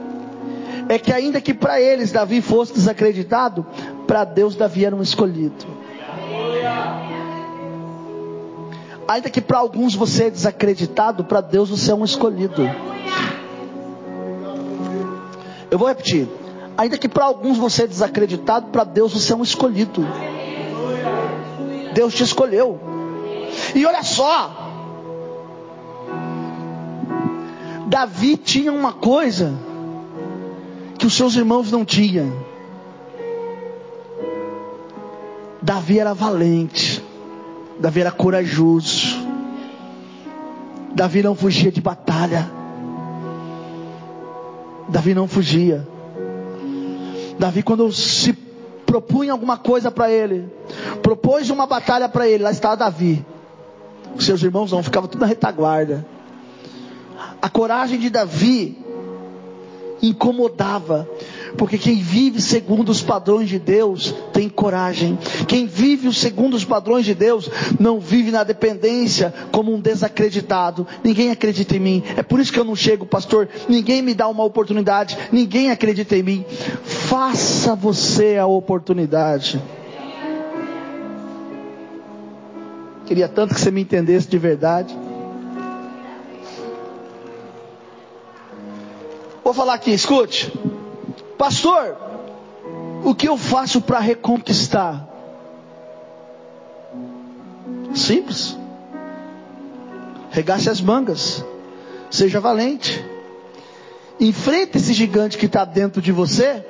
é 0.88 0.98
que 0.98 1.12
ainda 1.12 1.42
que 1.42 1.54
para 1.54 1.82
eles 1.82 2.12
Davi 2.12 2.42
fosse 2.42 2.74
desacreditado, 2.74 3.66
para 4.06 4.24
Deus 4.24 4.56
Davi 4.56 4.86
era 4.86 4.96
um 4.96 5.02
escolhido. 5.02 5.66
Ainda 9.08 9.30
que 9.30 9.42
para 9.42 9.58
alguns 9.58 9.96
você 9.96 10.26
é 10.26 10.30
desacreditado, 10.30 11.26
para 11.26 11.42
Deus 11.42 11.70
você 11.70 11.92
é 11.92 11.96
um 11.96 12.06
escolhido. 12.06 12.70
Eu 15.70 15.78
vou 15.78 15.88
repetir. 15.88 16.28
Ainda 16.78 16.98
que 16.98 17.10
para 17.10 17.26
alguns 17.26 17.58
você 17.58 17.84
é 17.84 17.88
desacreditado, 17.88 18.68
para 18.68 18.84
Deus 18.84 19.14
você 19.14 19.34
é 19.34 19.36
um 19.36 19.44
escolhido. 19.44 20.06
Deus 21.94 22.14
te 22.14 22.24
escolheu. 22.24 22.80
E 23.74 23.86
olha 23.86 24.04
só, 24.04 24.67
Davi 27.88 28.36
tinha 28.36 28.71
uma 28.73 28.91
coisa 28.91 29.54
que 31.00 31.08
os 31.08 31.13
seus 31.13 31.36
irmãos 31.36 31.71
não 31.71 31.86
tinham. 31.86 32.34
Davi 35.62 35.97
era 35.97 36.13
valente. 36.13 37.02
Davi 37.80 38.02
era 38.02 38.12
corajoso. 38.12 39.26
Davi 40.93 41.23
não 41.23 41.34
fugia 41.34 41.71
de 41.71 41.80
batalha. 41.80 42.52
Davi 44.89 45.13
não 45.13 45.28
fugia. 45.28 45.88
Davi, 47.39 47.63
quando 47.63 47.89
se 47.93 48.34
propunha 48.86 49.32
alguma 49.32 49.58
coisa 49.58 49.89
para 49.89 50.12
ele, 50.12 50.52
propôs 51.02 51.50
uma 51.50 51.65
batalha 51.65 52.10
para 52.10 52.28
ele, 52.28 52.43
lá 52.43 52.52
estava 52.52 52.76
Davi. 52.76 53.26
Seus 54.19 54.43
irmãos 54.43 54.71
não, 54.73 54.84
ficavam 54.84 55.08
tudo 55.08 55.21
na 55.21 55.28
retaguarda. 55.28 56.06
A 57.41 57.50
coragem 57.50 58.00
de 58.00 58.10
Davi 58.10 58.78
incomodava, 60.02 61.08
porque 61.58 61.78
quem 61.78 61.95
vive 61.95 62.41
segundo 62.41 62.89
os 62.89 63.02
padrões 63.02 63.50
de 63.50 63.60
Deus 63.60 64.13
tem 64.32 64.47
coragem. 64.47 65.17
Quem 65.47 65.65
vive 65.65 66.13
segundo 66.13 66.56
os 66.56 66.65
padrões 66.65 67.06
de 67.06 67.13
Deus 67.13 67.50
não 67.80 68.00
vive 68.00 68.32
na 68.32 68.43
dependência 68.43 69.34
como 69.52 69.73
um 69.73 69.80
desacreditado. 69.80 70.86
Ninguém 71.04 71.32
acredita 71.32 71.76
em 71.76 71.80
mim. 71.80 72.04
É 72.15 72.23
por 72.23 72.39
isso 72.39 72.52
que 72.52 72.60
eu 72.60 72.65
não 72.65 72.76
chego, 72.76 73.06
pastor. 73.06 73.50
Ninguém 73.67 74.02
me 74.02 74.13
dá 74.13 74.28
uma 74.28 74.43
oportunidade. 74.43 75.17
Ninguém 75.32 75.71
acredita 75.71 76.15
em 76.15 76.23
mim. 76.23 76.45
Faça 76.84 77.76
você 77.76 78.38
a 78.38 78.45
oportunidade. 78.45 79.62
Queria 83.06 83.28
tanto 83.28 83.56
que 83.56 83.62
você 83.62 83.71
me 83.71 83.82
entendesse 83.82 84.28
de 84.28 84.38
verdade. 84.38 85.07
Vou 89.48 89.54
falar 89.54 89.76
aqui, 89.76 89.92
escute. 89.92 90.52
Pastor, 91.38 91.96
o 93.06 93.16
que 93.16 93.30
eu 93.30 93.38
faço 93.38 93.80
para 93.80 93.98
reconquistar? 93.98 95.08
Simples. 97.96 98.58
Regace 100.32 100.70
as 100.70 100.82
mangas. 100.82 101.46
Seja 102.12 102.42
valente. 102.42 103.02
Enfrente 104.20 104.80
esse 104.80 104.92
gigante 104.92 105.38
que 105.38 105.46
está 105.46 105.64
dentro 105.64 106.02
de 106.02 106.12
você. 106.12 106.66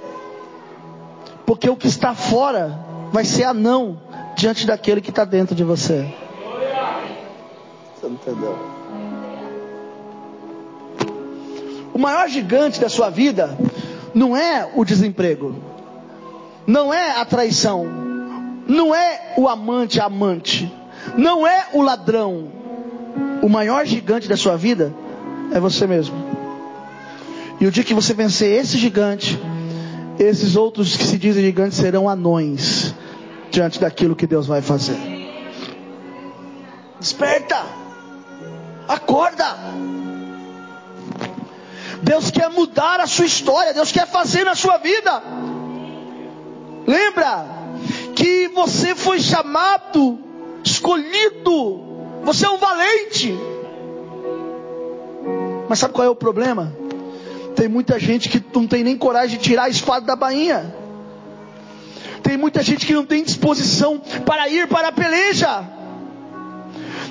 Porque 1.47 1.67
o 1.67 1.75
que 1.75 1.87
está 1.87 2.13
fora 2.13 2.79
vai 3.11 3.25
ser 3.25 3.45
anão 3.45 3.99
diante 4.35 4.67
daquele 4.67 5.01
que 5.01 5.09
está 5.09 5.25
dentro 5.25 5.55
de 5.55 5.63
você. 5.63 6.13
Você 7.95 8.05
não 8.05 8.13
entendeu? 8.13 8.76
O 11.97 11.99
maior 11.99 12.29
gigante 12.29 12.79
da 12.79 12.89
sua 12.89 13.09
vida 13.09 13.57
não 14.13 14.37
é 14.37 14.69
o 14.75 14.85
desemprego, 14.85 15.55
não 16.67 16.93
é 16.93 17.19
a 17.19 17.25
traição, 17.25 17.87
não 18.67 18.93
é 18.93 19.33
o 19.35 19.49
amante 19.49 19.99
amante, 19.99 20.71
não 21.17 21.47
é 21.47 21.69
o 21.73 21.81
ladrão. 21.81 22.49
O 23.41 23.49
maior 23.49 23.83
gigante 23.83 24.27
da 24.27 24.37
sua 24.37 24.55
vida 24.55 24.93
é 25.51 25.59
você 25.59 25.87
mesmo. 25.87 26.15
E 27.59 27.65
o 27.65 27.71
dia 27.71 27.83
que 27.83 27.95
você 27.95 28.13
vencer 28.13 28.61
esse 28.61 28.77
gigante, 28.77 29.35
esses 30.19 30.55
outros 30.55 30.95
que 30.95 31.03
se 31.03 31.17
dizem 31.17 31.43
gigantes 31.43 31.79
serão 31.79 32.07
anões 32.07 32.93
diante 33.49 33.79
daquilo 33.79 34.15
que 34.15 34.27
Deus 34.27 34.45
vai 34.45 34.61
fazer. 34.61 34.99
Desperta! 36.99 37.63
Acorda! 38.87 40.06
Deus 42.01 42.31
quer 42.31 42.49
mudar 42.49 42.99
a 42.99 43.07
sua 43.07 43.25
história, 43.25 43.73
Deus 43.73 43.91
quer 43.91 44.07
fazer 44.07 44.43
na 44.43 44.55
sua 44.55 44.77
vida. 44.77 45.21
Lembra 46.85 47.45
que 48.15 48.47
você 48.49 48.95
foi 48.95 49.19
chamado, 49.19 50.19
escolhido, 50.63 51.81
você 52.23 52.45
é 52.45 52.49
um 52.49 52.57
valente. 52.57 53.37
Mas 55.67 55.79
sabe 55.79 55.93
qual 55.93 56.07
é 56.07 56.09
o 56.09 56.15
problema? 56.15 56.73
Tem 57.55 57.67
muita 57.67 57.99
gente 57.99 58.29
que 58.29 58.43
não 58.53 58.67
tem 58.67 58.83
nem 58.83 58.97
coragem 58.97 59.37
de 59.37 59.43
tirar 59.43 59.63
a 59.63 59.69
espada 59.69 60.05
da 60.05 60.15
bainha. 60.15 60.73
Tem 62.21 62.37
muita 62.37 62.61
gente 62.61 62.85
que 62.85 62.93
não 62.93 63.05
tem 63.05 63.23
disposição 63.23 63.99
para 64.25 64.47
ir 64.49 64.67
para 64.67 64.89
a 64.89 64.91
peleja. 64.91 65.63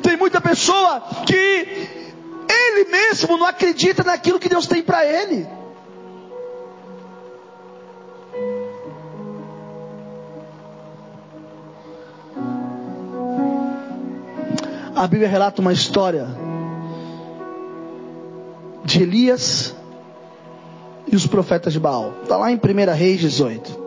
Tem 0.03 0.17
muita 0.17 0.41
pessoa 0.41 1.03
que 1.27 1.96
ele 2.49 2.91
mesmo 2.91 3.37
não 3.37 3.47
acredita 3.47 4.03
naquilo 4.05 4.39
que 4.39 4.49
Deus 4.49 4.67
tem 4.67 4.83
para 4.83 5.05
ele. 5.05 5.47
A 14.95 15.07
Bíblia 15.07 15.29
relata 15.29 15.61
uma 15.61 15.75
história 15.75 16.27
de 18.83 19.03
Elias 19.03 19.75
e 21.07 21.15
os 21.15 21.27
profetas 21.27 21.73
de 21.73 21.79
Baal. 21.79 22.15
Está 22.23 22.37
lá 22.39 22.51
em 22.51 22.57
1 22.57 22.95
Reis 22.95 23.21
18. 23.21 23.87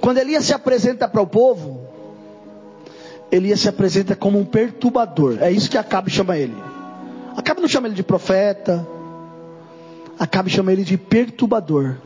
Quando 0.00 0.18
Elias 0.18 0.44
se 0.44 0.54
apresenta 0.54 1.06
para 1.06 1.20
o 1.20 1.26
povo, 1.26 1.81
Elias 3.32 3.60
se 3.60 3.68
apresenta 3.68 4.14
como 4.14 4.38
um 4.38 4.44
perturbador. 4.44 5.38
É 5.40 5.50
isso 5.50 5.70
que 5.70 5.78
Acabe 5.78 6.10
chama 6.10 6.36
ele. 6.36 6.54
Acabe 7.34 7.62
não 7.62 7.68
chama 7.68 7.88
ele 7.88 7.96
de 7.96 8.02
profeta. 8.02 8.86
Acabe 10.18 10.50
chama 10.50 10.70
ele 10.70 10.84
de 10.84 10.98
perturbador. 10.98 11.96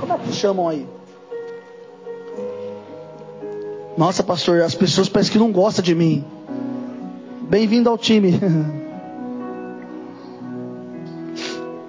Como 0.00 0.14
é 0.14 0.18
que 0.18 0.32
chamam 0.32 0.66
aí? 0.66 0.86
Nossa, 3.98 4.22
pastor, 4.22 4.62
as 4.62 4.74
pessoas 4.74 5.10
parecem 5.10 5.32
que 5.34 5.38
não 5.38 5.52
gostam 5.52 5.84
de 5.84 5.94
mim. 5.94 6.24
Bem-vindo 7.50 7.90
ao 7.90 7.98
time. 7.98 8.32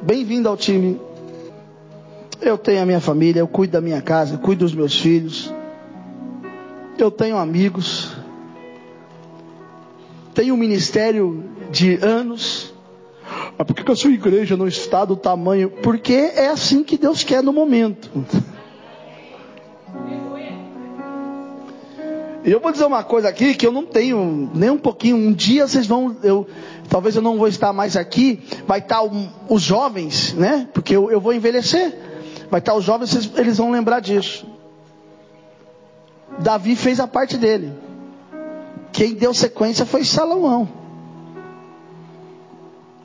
Bem-vindo 0.04 0.50
ao 0.50 0.58
time. 0.58 1.00
Eu 2.42 2.58
tenho 2.58 2.82
a 2.82 2.86
minha 2.86 3.00
família, 3.00 3.40
eu 3.40 3.48
cuido 3.48 3.72
da 3.74 3.82
minha 3.82 4.02
casa, 4.02 4.36
eu 4.36 4.40
cuido 4.40 4.66
dos 4.66 4.74
meus 4.74 5.00
filhos. 5.00 5.54
Eu 7.00 7.10
tenho 7.10 7.38
amigos. 7.38 8.14
Tenho 10.34 10.54
um 10.54 10.58
ministério 10.58 11.46
de 11.72 11.96
anos. 11.96 12.74
Mas 13.58 13.66
por 13.66 13.74
que 13.74 13.90
a 13.90 13.96
sua 13.96 14.12
igreja 14.12 14.58
não 14.58 14.68
está 14.68 15.06
do 15.06 15.16
tamanho? 15.16 15.70
Porque 15.70 16.14
é 16.14 16.50
assim 16.50 16.84
que 16.84 16.98
Deus 16.98 17.24
quer 17.24 17.42
no 17.42 17.54
momento. 17.54 18.10
E 22.44 22.52
eu 22.52 22.60
vou 22.60 22.72
dizer 22.72 22.86
uma 22.86 23.04
coisa 23.04 23.30
aqui 23.30 23.54
que 23.54 23.66
eu 23.66 23.72
não 23.72 23.86
tenho 23.86 24.52
nem 24.54 24.70
um 24.70 24.78
pouquinho. 24.78 25.16
Um 25.16 25.32
dia 25.32 25.68
vocês 25.70 25.88
vão, 25.88 26.18
eu, 26.22 26.48
talvez 26.90 27.16
eu 27.16 27.22
não 27.22 27.38
vou 27.38 27.48
estar 27.48 27.72
mais 27.72 27.96
aqui. 27.96 28.42
Vai 28.68 28.80
estar 28.80 29.04
um, 29.04 29.30
os 29.48 29.62
jovens, 29.62 30.34
né? 30.34 30.68
Porque 30.74 30.96
eu, 30.96 31.10
eu, 31.10 31.22
vou 31.22 31.32
envelhecer. 31.32 31.98
Vai 32.52 32.60
estar 32.60 32.74
os 32.74 32.84
jovens, 32.84 33.32
eles 33.38 33.58
vão 33.58 33.72
lembrar 33.72 34.02
disso. 34.02 34.49
Davi 36.38 36.76
fez 36.76 37.00
a 37.00 37.08
parte 37.08 37.38
dele. 37.38 37.74
Quem 38.92 39.14
deu 39.14 39.34
sequência 39.34 39.86
foi 39.86 40.04
Salomão. 40.04 40.68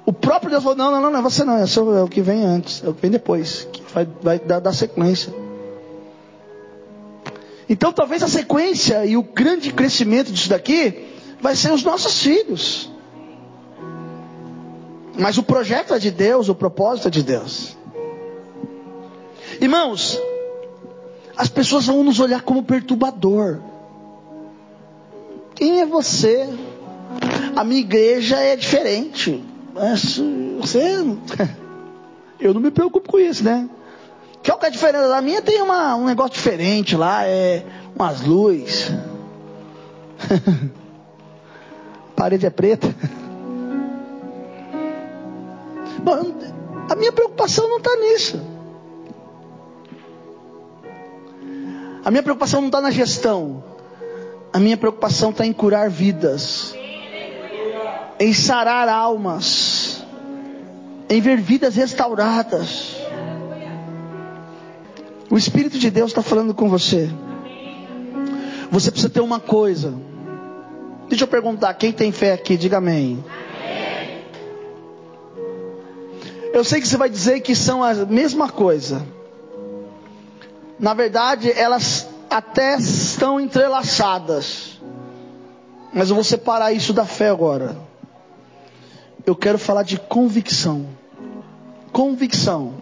O 0.07 0.13
próprio 0.13 0.51
Deus 0.51 0.63
falou: 0.63 0.77
não, 0.77 0.91
não, 0.91 1.01
não, 1.01 1.11
não 1.11 1.19
é 1.19 1.23
você 1.23 1.45
não, 1.45 1.57
é, 1.57 1.63
é 1.63 2.03
o 2.03 2.09
que 2.09 2.21
vem 2.21 2.45
antes, 2.45 2.83
é 2.85 2.89
o 2.89 2.95
que 2.95 3.03
vem 3.03 3.11
depois, 3.11 3.67
que 3.73 3.83
vai, 3.93 4.07
vai 4.23 4.39
dar, 4.39 4.61
dar 4.61 4.73
sequência. 4.73 5.33
Então 7.69 7.93
talvez 7.93 8.23
a 8.23 8.29
sequência 8.29 9.07
e 9.07 9.17
o 9.17 9.23
grande 9.23 9.73
crescimento 9.73 10.31
disso 10.31 10.51
daqui 10.51 11.07
vai 11.41 11.57
ser 11.57 11.73
os 11.73 11.83
nossos 11.83 12.23
filhos. 12.23 12.91
Mas 15.19 15.39
o 15.39 15.43
projeto 15.43 15.95
é 15.95 15.99
de 15.99 16.11
Deus, 16.11 16.49
o 16.49 16.55
propósito 16.55 17.09
é 17.09 17.11
de 17.11 17.23
Deus. 17.23 17.77
Irmãos, 19.61 20.21
as 21.37 21.49
pessoas 21.49 21.87
vão 21.87 22.05
nos 22.05 22.21
olhar 22.21 22.43
como 22.43 22.63
perturbador. 22.63 23.61
Quem 25.55 25.81
é 25.81 25.87
você? 25.87 26.49
A 27.57 27.65
minha 27.65 27.81
igreja 27.81 28.37
é 28.37 28.57
diferente. 28.57 29.43
Mas 29.73 30.21
você. 30.61 31.05
Eu 32.39 32.53
não 32.53 32.61
me 32.61 32.71
preocupo 32.71 33.11
com 33.11 33.19
isso, 33.19 33.43
né? 33.45 33.69
Que 34.43 34.51
é 34.51 34.55
o 34.55 34.59
que 34.59 34.67
é 34.67 34.71
diferente 34.71 35.09
da 35.09 35.23
minha? 35.23 35.41
Tem 35.41 35.63
uma, 35.63 35.95
um 35.97 36.05
negócio 36.05 36.35
diferente 36.35 36.97
lá, 36.97 37.27
é 37.27 37.65
umas 37.97 38.21
luzes. 38.21 38.93
Parede 42.15 42.45
é 42.47 42.51
preta. 42.51 42.95
Bom, 46.03 46.35
a 46.91 46.95
minha 46.95 47.13
preocupação 47.13 47.69
não 47.69 47.79
está 47.79 47.97
nisso. 47.97 48.54
A 52.05 52.11
minha 52.11 52.23
preocupação 52.23 52.61
não 52.61 52.69
está 52.69 52.81
na 52.81 52.91
gestão. 52.91 53.65
A 54.53 54.59
minha 54.59 54.77
preocupação 54.77 55.31
está 55.31 55.45
em 55.47 55.53
curar 55.53 55.89
vidas, 55.89 56.75
em 58.21 58.33
sarar 58.33 58.89
almas, 58.89 60.05
em 61.09 61.21
ver 61.21 61.41
vidas 61.41 61.75
restauradas. 61.75 62.95
O 65.31 65.37
Espírito 65.37 65.79
de 65.79 65.91
Deus 65.91 66.11
está 66.11 66.23
falando 66.23 66.55
com 66.55 66.69
você. 66.69 67.11
Você 68.71 68.91
precisa 68.91 69.13
ter 69.13 69.21
uma 69.21 69.41
coisa. 69.41 69.95
Deixa 71.09 71.25
eu 71.25 71.29
perguntar, 71.29 71.75
quem 71.75 71.91
tem 71.91 72.13
fé 72.13 72.33
aqui, 72.33 72.57
diga 72.57 72.77
amém. 72.77 73.25
Eu 76.53 76.63
sei 76.63 76.81
que 76.81 76.87
você 76.87 76.97
vai 76.97 77.09
dizer 77.11 77.41
que 77.41 77.57
são 77.57 77.83
a 77.83 77.93
mesma 77.95 78.49
coisa. 78.49 79.05
Na 80.79 80.95
verdade, 80.95 81.51
elas 81.53 82.09
até 82.29 82.77
estão 82.77 83.41
entrelaçadas. 83.41 84.81
Mas 85.93 86.09
eu 86.09 86.15
vou 86.15 86.25
separar 86.25 86.73
isso 86.73 86.93
da 86.93 87.05
fé 87.05 87.29
agora. 87.29 87.77
Eu 89.25 89.37
quero 89.37 89.59
falar 89.59 89.85
de 89.85 89.97
convicção. 89.97 90.87
Convicção. 91.93 92.75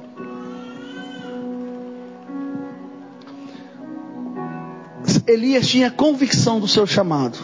Elias 5.26 5.68
tinha 5.68 5.90
convicção 5.90 6.58
do 6.58 6.66
seu 6.66 6.86
chamado. 6.86 7.38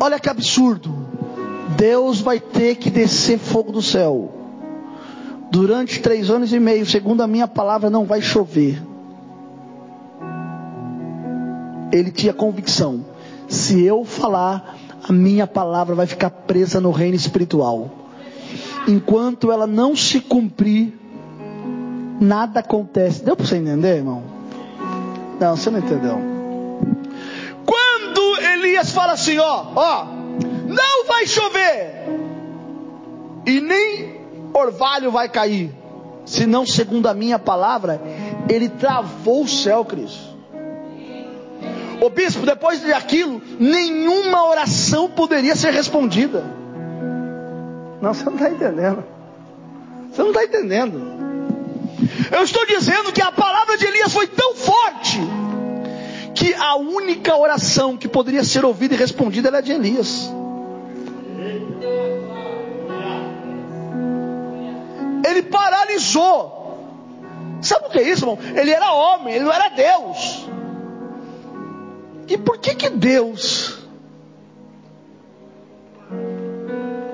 Olha 0.00 0.18
que 0.18 0.28
absurdo. 0.28 0.94
Deus 1.76 2.20
vai 2.20 2.40
ter 2.40 2.76
que 2.76 2.90
descer 2.90 3.38
fogo 3.38 3.72
do 3.72 3.80
céu. 3.82 4.37
Durante 5.50 6.00
três 6.00 6.30
anos 6.30 6.52
e 6.52 6.60
meio, 6.60 6.84
segundo 6.84 7.22
a 7.22 7.26
minha 7.26 7.48
palavra, 7.48 7.88
não 7.88 8.04
vai 8.04 8.20
chover. 8.20 8.82
Ele 11.90 12.10
tinha 12.10 12.34
convicção. 12.34 13.04
Se 13.48 13.82
eu 13.82 14.04
falar, 14.04 14.76
a 15.08 15.12
minha 15.12 15.46
palavra 15.46 15.94
vai 15.94 16.06
ficar 16.06 16.28
presa 16.30 16.80
no 16.80 16.90
reino 16.90 17.16
espiritual. 17.16 17.90
Enquanto 18.86 19.50
ela 19.50 19.66
não 19.66 19.96
se 19.96 20.20
cumprir, 20.20 20.92
nada 22.20 22.60
acontece. 22.60 23.24
Deu 23.24 23.34
para 23.34 23.46
você 23.46 23.56
entender, 23.56 23.96
irmão? 23.96 24.22
Não, 25.40 25.56
você 25.56 25.70
não 25.70 25.78
entendeu. 25.78 26.18
Quando 27.64 28.40
Elias 28.54 28.90
fala 28.90 29.12
assim, 29.12 29.38
ó, 29.38 29.66
ó, 29.74 30.06
não 30.66 31.06
vai 31.06 31.26
chover 31.26 32.06
e 33.46 33.60
nem 33.60 34.17
orvalho 34.52 35.10
vai 35.10 35.28
cair, 35.28 35.74
senão 36.24 36.66
segundo 36.66 37.06
a 37.08 37.14
minha 37.14 37.38
palavra, 37.38 38.00
ele 38.48 38.68
travou 38.68 39.42
o 39.42 39.48
céu, 39.48 39.84
Cristo. 39.84 40.28
O 42.00 42.10
bispo, 42.10 42.46
depois 42.46 42.80
daquilo, 42.80 43.42
nenhuma 43.58 44.48
oração 44.48 45.10
poderia 45.10 45.56
ser 45.56 45.72
respondida. 45.72 46.44
Não, 48.00 48.14
você 48.14 48.24
não 48.24 48.34
está 48.34 48.50
entendendo. 48.50 49.04
Você 50.10 50.22
não 50.22 50.28
está 50.30 50.44
entendendo. 50.44 51.18
Eu 52.30 52.44
estou 52.44 52.64
dizendo 52.66 53.12
que 53.12 53.20
a 53.20 53.32
palavra 53.32 53.76
de 53.76 53.84
Elias 53.84 54.12
foi 54.12 54.28
tão 54.28 54.54
forte 54.54 55.18
que 56.34 56.54
a 56.54 56.76
única 56.76 57.36
oração 57.36 57.96
que 57.96 58.06
poderia 58.06 58.44
ser 58.44 58.64
ouvida 58.64 58.94
e 58.94 58.96
respondida 58.96 59.48
era 59.48 59.60
de 59.60 59.72
Elias. 59.72 60.30
Ele 65.28 65.42
paralisou. 65.42 66.58
Sabe 67.60 67.86
o 67.86 67.90
que 67.90 67.98
é 67.98 68.08
isso, 68.08 68.22
irmão? 68.22 68.38
Ele 68.54 68.70
era 68.70 68.92
homem, 68.92 69.34
ele 69.34 69.44
não 69.44 69.52
era 69.52 69.68
Deus. 69.68 70.48
E 72.28 72.36
por 72.36 72.58
que 72.58 72.74
que 72.74 72.90
Deus? 72.90 73.78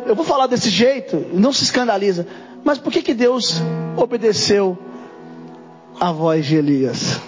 Eu 0.06 0.14
vou 0.14 0.24
falar 0.24 0.46
desse 0.46 0.68
jeito, 0.68 1.16
não 1.32 1.52
se 1.52 1.64
escandaliza. 1.64 2.26
Mas 2.62 2.78
por 2.78 2.92
que 2.92 3.02
que 3.02 3.14
Deus 3.14 3.60
obedeceu 3.96 4.76
a 5.98 6.12
voz 6.12 6.44
de 6.44 6.56
Elias? 6.56 7.20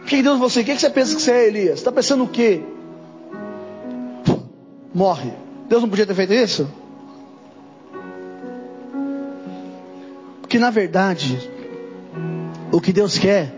Por 0.00 0.06
que 0.06 0.22
Deus 0.22 0.38
você? 0.38 0.60
O 0.60 0.64
que 0.64 0.78
você 0.78 0.90
pensa 0.90 1.16
que 1.16 1.22
você 1.22 1.32
é 1.32 1.46
Elias? 1.48 1.78
Está 1.78 1.90
pensando 1.90 2.24
o 2.24 2.28
quê? 2.28 2.62
Morre. 4.94 5.32
Deus 5.68 5.82
não 5.82 5.88
podia 5.88 6.06
ter 6.06 6.14
feito 6.14 6.32
isso? 6.32 6.68
Porque 10.54 10.62
na 10.62 10.70
verdade, 10.70 11.50
o 12.70 12.80
que 12.80 12.92
Deus 12.92 13.18
quer 13.18 13.52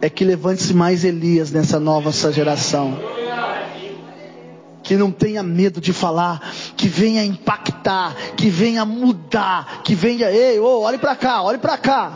é 0.00 0.08
que 0.08 0.24
levante-se 0.24 0.72
mais 0.72 1.02
Elias 1.02 1.50
nessa 1.50 1.80
nova 1.80 2.12
geração 2.30 2.96
que 4.80 4.96
não 4.96 5.10
tenha 5.10 5.42
medo 5.42 5.80
de 5.80 5.92
falar, 5.92 6.40
que 6.76 6.86
venha 6.86 7.24
impactar, 7.24 8.14
que 8.36 8.48
venha 8.48 8.84
mudar, 8.84 9.82
que 9.82 9.96
venha, 9.96 10.30
ei, 10.30 10.60
oh, 10.60 10.82
olhe 10.82 10.98
para 10.98 11.16
cá, 11.16 11.42
olhe 11.42 11.58
para 11.58 11.76
cá. 11.76 12.12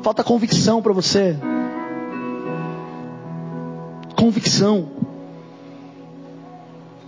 Falta 0.00 0.22
convicção 0.22 0.80
para 0.80 0.92
você. 0.92 1.36
Convicção. 4.14 4.88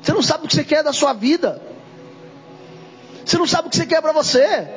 Você 0.03 0.13
não 0.13 0.23
sabe 0.23 0.47
o 0.47 0.49
que 0.49 0.55
você 0.57 0.65
quer 0.65 0.83
da 0.83 0.93
sua 0.93 1.13
vida. 1.13 1.63
Você 3.25 3.39
não 3.39 3.47
sabe 3.47 3.69
o 3.69 3.71
que 3.71 3.77
você 3.77 3.87
quer 3.87 4.03
para 4.03 4.11
você. 4.11 4.69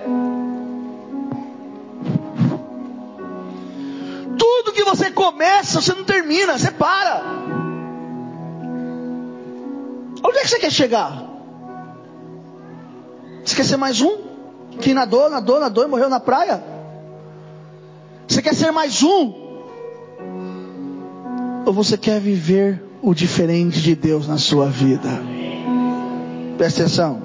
Você 4.85 5.11
começa, 5.11 5.81
você 5.81 5.93
não 5.93 6.03
termina, 6.03 6.57
você 6.57 6.71
para. 6.71 7.23
Onde 10.23 10.37
é 10.37 10.41
que 10.41 10.47
você 10.47 10.59
quer 10.59 10.71
chegar? 10.71 11.23
Você 13.43 13.55
quer 13.55 13.65
ser 13.65 13.77
mais 13.77 14.01
um? 14.01 14.17
Que 14.79 14.93
nadou, 14.93 15.29
nadou, 15.29 15.59
nadou 15.59 15.83
e 15.83 15.87
morreu 15.87 16.09
na 16.09 16.19
praia? 16.19 16.63
Você 18.27 18.41
quer 18.41 18.55
ser 18.55 18.71
mais 18.71 19.03
um? 19.03 19.45
Ou 21.65 21.73
você 21.73 21.97
quer 21.97 22.19
viver 22.19 22.83
o 23.01 23.13
diferente 23.13 23.81
de 23.81 23.95
Deus 23.95 24.27
na 24.27 24.37
sua 24.37 24.67
vida? 24.67 25.09
Presta 26.57 26.83
atenção. 26.83 27.21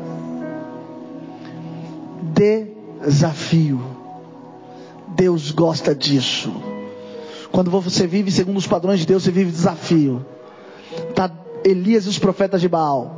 Desafio. 3.03 3.81
Deus 5.09 5.51
gosta 5.51 5.95
disso. 5.95 6.53
Quando 7.53 7.71
você 7.71 8.07
vive 8.07 8.31
segundo 8.31 8.57
os 8.57 8.67
padrões 8.67 9.01
de 9.01 9.07
Deus, 9.07 9.25
você 9.25 9.31
vive 9.31 9.51
desafio. 9.51 10.25
Tá 11.15 11.31
Elias 11.65 12.07
e 12.07 12.09
os 12.09 12.19
profetas 12.19 12.61
de 12.61 12.69
Baal. 12.69 13.17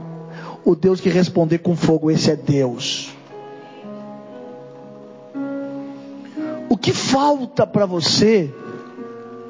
O 0.64 0.74
Deus 0.74 1.00
que 1.00 1.08
responder 1.08 1.58
com 1.58 1.76
fogo, 1.76 2.10
esse 2.10 2.30
é 2.30 2.36
Deus. 2.36 3.14
O 6.68 6.76
que 6.76 6.92
falta 6.92 7.66
para 7.66 7.84
você 7.84 8.52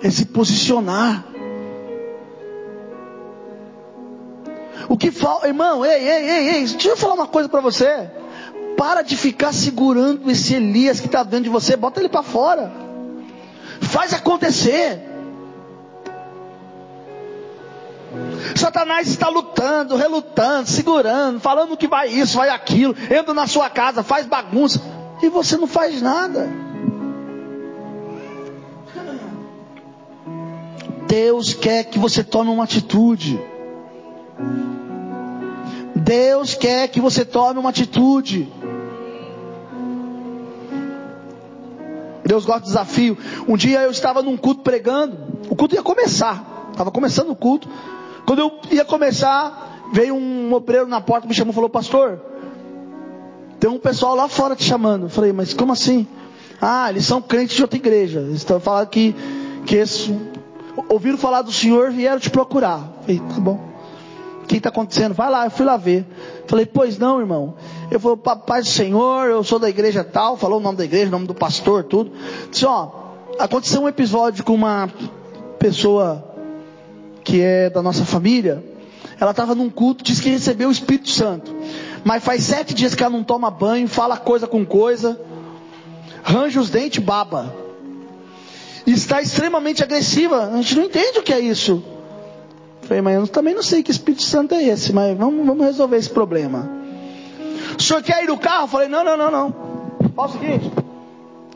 é 0.02 0.10
se 0.10 0.26
posicionar. 0.26 1.24
O 4.88 4.96
que 4.96 5.10
falta, 5.10 5.46
irmão, 5.46 5.84
ei, 5.86 5.92
ei, 5.92 6.30
ei, 6.30 6.48
ei, 6.56 6.66
deixa 6.66 6.88
eu 6.88 6.96
falar 6.96 7.14
uma 7.14 7.28
coisa 7.28 7.48
para 7.48 7.60
você. 7.60 8.10
Para 8.76 9.02
de 9.02 9.16
ficar 9.16 9.52
segurando 9.52 10.30
esse 10.30 10.54
Elias 10.54 10.98
que 10.98 11.06
está 11.06 11.22
dentro 11.22 11.44
de 11.44 11.50
você, 11.50 11.76
bota 11.76 12.00
ele 12.00 12.08
para 12.08 12.22
fora. 12.22 12.81
Faz 13.92 14.14
acontecer. 14.14 15.02
Satanás 18.56 19.06
está 19.06 19.28
lutando, 19.28 19.96
relutando, 19.96 20.66
segurando, 20.66 21.38
falando 21.38 21.76
que 21.76 21.86
vai 21.86 22.08
isso, 22.08 22.38
vai 22.38 22.48
aquilo, 22.48 22.96
entra 23.10 23.34
na 23.34 23.46
sua 23.46 23.68
casa, 23.68 24.02
faz 24.02 24.24
bagunça, 24.24 24.80
e 25.22 25.28
você 25.28 25.58
não 25.58 25.66
faz 25.66 26.00
nada. 26.00 26.48
Deus 31.06 31.52
quer 31.52 31.84
que 31.84 31.98
você 31.98 32.24
tome 32.24 32.48
uma 32.48 32.64
atitude. 32.64 33.38
Deus 35.94 36.54
quer 36.54 36.88
que 36.88 36.98
você 36.98 37.26
tome 37.26 37.60
uma 37.60 37.68
atitude. 37.68 38.50
Deus 42.32 42.46
gosta 42.46 42.62
de 42.62 42.68
desafio. 42.68 43.18
Um 43.46 43.58
dia 43.58 43.82
eu 43.82 43.90
estava 43.90 44.22
num 44.22 44.38
culto 44.38 44.62
pregando, 44.62 45.18
o 45.50 45.54
culto 45.54 45.74
ia 45.74 45.82
começar, 45.82 46.70
estava 46.70 46.90
começando 46.90 47.28
o 47.28 47.36
culto. 47.36 47.68
Quando 48.24 48.38
eu 48.38 48.58
ia 48.70 48.86
começar, 48.86 49.90
veio 49.92 50.14
um 50.14 50.50
obreiro 50.54 50.86
na 50.86 50.98
porta, 50.98 51.28
me 51.28 51.34
chamou 51.34 51.52
e 51.52 51.54
falou: 51.54 51.68
Pastor, 51.68 52.18
tem 53.60 53.68
um 53.68 53.78
pessoal 53.78 54.14
lá 54.14 54.28
fora 54.28 54.56
te 54.56 54.64
chamando. 54.64 55.04
Eu 55.04 55.10
falei: 55.10 55.30
Mas 55.30 55.52
como 55.52 55.72
assim? 55.72 56.06
Ah, 56.58 56.88
eles 56.88 57.04
são 57.04 57.20
crentes 57.20 57.54
de 57.54 57.60
outra 57.60 57.76
igreja. 57.76 58.20
Eles 58.20 58.36
estão 58.36 58.58
falando 58.58 58.88
que, 58.88 59.14
que 59.66 59.76
eles 59.76 60.10
ouviram 60.88 61.18
falar 61.18 61.42
do 61.42 61.52
Senhor 61.52 61.90
e 61.90 61.96
vieram 61.96 62.18
te 62.18 62.30
procurar. 62.30 62.78
Eu 62.78 63.02
falei: 63.02 63.18
Tá 63.34 63.40
bom. 63.40 63.60
O 64.42 64.46
que 64.46 64.56
está 64.56 64.70
acontecendo? 64.70 65.12
Vai 65.12 65.30
lá, 65.30 65.44
eu 65.44 65.50
fui 65.50 65.66
lá 65.66 65.76
ver. 65.76 66.06
Falei: 66.46 66.64
Pois 66.64 66.96
não, 66.96 67.20
irmão. 67.20 67.56
Eu 67.92 68.00
falei: 68.00 68.18
Pai 68.46 68.62
do 68.62 68.68
Senhor, 68.68 69.28
eu 69.28 69.44
sou 69.44 69.58
da 69.58 69.68
igreja 69.68 70.02
tal. 70.02 70.34
Falou 70.38 70.58
o 70.58 70.62
nome 70.62 70.78
da 70.78 70.84
igreja, 70.84 71.08
o 71.08 71.10
nome 71.10 71.26
do 71.26 71.34
pastor, 71.34 71.84
tudo. 71.84 72.10
Disse: 72.50 72.64
Ó, 72.64 72.90
aconteceu 73.38 73.82
um 73.82 73.88
episódio 73.88 74.42
com 74.44 74.54
uma 74.54 74.88
pessoa 75.58 76.24
que 77.22 77.42
é 77.42 77.68
da 77.68 77.82
nossa 77.82 78.04
família, 78.06 78.64
ela 79.20 79.32
estava 79.32 79.54
num 79.54 79.68
culto, 79.68 80.02
disse 80.02 80.22
que 80.22 80.30
recebeu 80.30 80.70
o 80.70 80.72
Espírito 80.72 81.10
Santo. 81.10 81.54
Mas 82.02 82.24
faz 82.24 82.44
sete 82.44 82.72
dias 82.72 82.94
que 82.94 83.02
ela 83.02 83.12
não 83.12 83.22
toma 83.22 83.50
banho, 83.50 83.86
fala 83.86 84.16
coisa 84.16 84.46
com 84.46 84.64
coisa, 84.64 85.20
range 86.24 86.58
os 86.58 86.70
dentes, 86.70 87.04
baba. 87.04 87.54
está 88.86 89.20
extremamente 89.20 89.82
agressiva. 89.82 90.46
A 90.46 90.56
gente 90.56 90.76
não 90.76 90.84
entende 90.84 91.18
o 91.18 91.22
que 91.22 91.32
é 91.32 91.40
isso. 91.40 91.84
Falei, 92.80 93.02
mas 93.02 93.16
eu 93.16 93.28
também 93.28 93.54
não 93.54 93.62
sei 93.62 93.82
que 93.82 93.90
Espírito 93.90 94.22
Santo 94.22 94.54
é 94.54 94.64
esse, 94.64 94.94
mas 94.94 95.16
vamos, 95.16 95.46
vamos 95.46 95.66
resolver 95.66 95.98
esse 95.98 96.10
problema. 96.10 96.81
O 97.82 97.84
senhor 97.84 98.02
quer 98.02 98.22
ir 98.22 98.28
no 98.28 98.38
carro? 98.38 98.68
falei, 98.68 98.86
não, 98.86 99.02
não, 99.02 99.16
não, 99.16 99.28
não. 99.28 99.54
Faz 100.14 100.36
o 100.36 100.38
seguinte. 100.38 100.70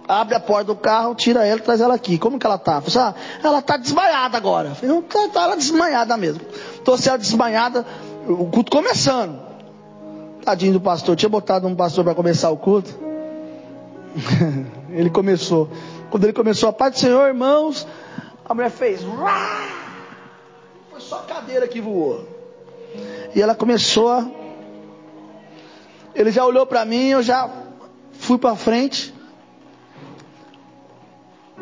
Abre 0.08 0.34
a 0.34 0.40
porta 0.40 0.64
do 0.64 0.74
carro, 0.76 1.14
tira 1.14 1.46
ela, 1.46 1.60
traz 1.60 1.80
ela 1.80 1.94
aqui. 1.94 2.18
Como 2.18 2.36
que 2.36 2.44
ela 2.44 2.58
tá? 2.58 2.80
Falei, 2.80 2.98
ah, 2.98 3.14
ela 3.44 3.62
tá 3.62 3.76
desmaiada 3.76 4.36
agora. 4.36 4.74
falei, 4.74 4.92
não, 4.92 5.02
tá, 5.02 5.28
tá 5.32 5.42
ela 5.44 5.56
desmaiada 5.56 6.16
mesmo. 6.16 6.40
Trouxe 6.84 7.08
ela 7.08 7.16
desmaiada, 7.16 7.86
o 8.28 8.46
culto 8.46 8.72
começando. 8.72 9.40
Tadinho 10.44 10.72
do 10.72 10.80
pastor, 10.80 11.14
tinha 11.14 11.28
botado 11.28 11.68
um 11.68 11.76
pastor 11.76 12.02
para 12.02 12.14
começar 12.14 12.50
o 12.50 12.56
culto. 12.56 12.92
ele 14.90 15.10
começou. 15.10 15.68
Quando 16.10 16.24
ele 16.24 16.32
começou, 16.32 16.68
a 16.68 16.72
paz 16.72 16.94
do 16.94 16.98
Senhor, 16.98 17.28
irmãos, 17.28 17.86
a 18.44 18.52
mulher 18.52 18.70
fez. 18.70 19.00
Foi 20.90 21.00
só 21.00 21.18
cadeira 21.18 21.68
que 21.68 21.80
voou. 21.80 22.26
E 23.32 23.40
ela 23.40 23.54
começou 23.54 24.10
a. 24.10 24.45
Ele 26.16 26.32
já 26.32 26.46
olhou 26.46 26.64
para 26.64 26.82
mim, 26.86 27.08
eu 27.08 27.22
já 27.22 27.48
fui 28.12 28.38
para 28.38 28.56
frente. 28.56 29.14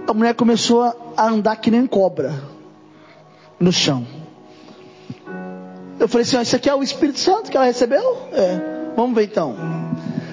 A 0.06 0.14
mulher 0.14 0.34
começou 0.34 0.82
a 1.16 1.26
andar 1.26 1.56
que 1.56 1.72
nem 1.72 1.88
cobra 1.88 2.40
no 3.58 3.72
chão. 3.72 4.06
Eu 5.98 6.06
falei 6.06 6.22
assim: 6.22 6.40
Isso 6.40 6.54
aqui 6.54 6.70
é 6.70 6.74
o 6.74 6.84
Espírito 6.84 7.18
Santo 7.18 7.50
que 7.50 7.56
ela 7.56 7.66
recebeu? 7.66 8.28
É. 8.32 8.92
Vamos 8.94 9.16
ver 9.16 9.24
então. 9.24 9.56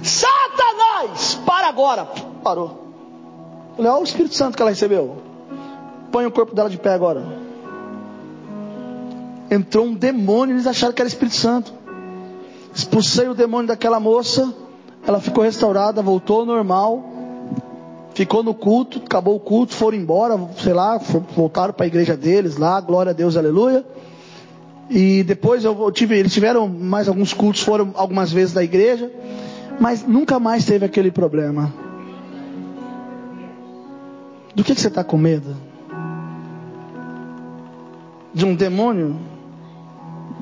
Satanás! 0.04 1.40
Para 1.44 1.68
agora! 1.68 2.06
Parou. 2.44 2.94
Olha 3.80 3.96
o 3.96 4.04
Espírito 4.04 4.36
Santo 4.36 4.56
que 4.56 4.62
ela 4.62 4.70
recebeu. 4.70 5.18
Põe 6.12 6.28
o 6.28 6.32
corpo 6.32 6.54
dela 6.54 6.70
de 6.70 6.78
pé 6.78 6.94
agora. 6.94 7.24
Entrou 9.50 9.86
um 9.86 9.96
demônio, 9.96 10.54
eles 10.54 10.68
acharam 10.68 10.94
que 10.94 11.02
era 11.02 11.08
Espírito 11.08 11.38
Santo. 11.38 11.81
Expulsei 12.74 13.28
o 13.28 13.34
demônio 13.34 13.68
daquela 13.68 14.00
moça. 14.00 14.54
Ela 15.06 15.20
ficou 15.20 15.44
restaurada, 15.44 16.02
voltou 16.02 16.42
ao 16.42 16.46
normal. 16.46 17.12
Ficou 18.14 18.44
no 18.44 18.54
culto, 18.54 19.02
acabou 19.06 19.36
o 19.36 19.40
culto, 19.40 19.74
foram 19.74 19.98
embora, 19.98 20.38
sei 20.58 20.74
lá, 20.74 20.98
voltaram 21.36 21.74
para 21.74 21.86
a 21.86 21.88
igreja 21.88 22.18
deles 22.18 22.58
lá, 22.58 22.80
glória 22.82 23.12
a 23.12 23.14
Deus, 23.14 23.38
aleluia. 23.38 23.86
E 24.90 25.24
depois 25.24 25.64
eu 25.64 25.90
tive, 25.92 26.18
eles 26.18 26.34
tiveram 26.34 26.68
mais 26.68 27.08
alguns 27.08 27.34
cultos, 27.34 27.62
foram 27.62 27.92
algumas 27.96 28.30
vezes 28.32 28.54
da 28.54 28.62
igreja, 28.62 29.10
mas 29.80 30.06
nunca 30.06 30.40
mais 30.40 30.66
teve 30.66 30.86
aquele 30.86 31.10
problema. 31.10 31.74
Do 34.54 34.64
que, 34.66 34.76
que 34.76 34.82
você 34.82 34.90
está 34.90 35.04
com 35.04 35.18
medo? 35.18 35.56
De 38.34 38.46
um 38.46 38.54
demônio? 38.54 39.18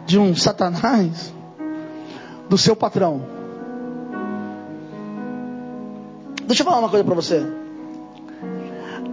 De 0.07 0.17
um 0.17 0.35
satanás? 0.35 1.31
Do 2.49 2.57
seu 2.57 2.75
patrão? 2.75 3.21
Deixa 6.45 6.63
eu 6.63 6.65
falar 6.65 6.79
uma 6.79 6.89
coisa 6.89 7.05
para 7.05 7.13
você. 7.13 7.45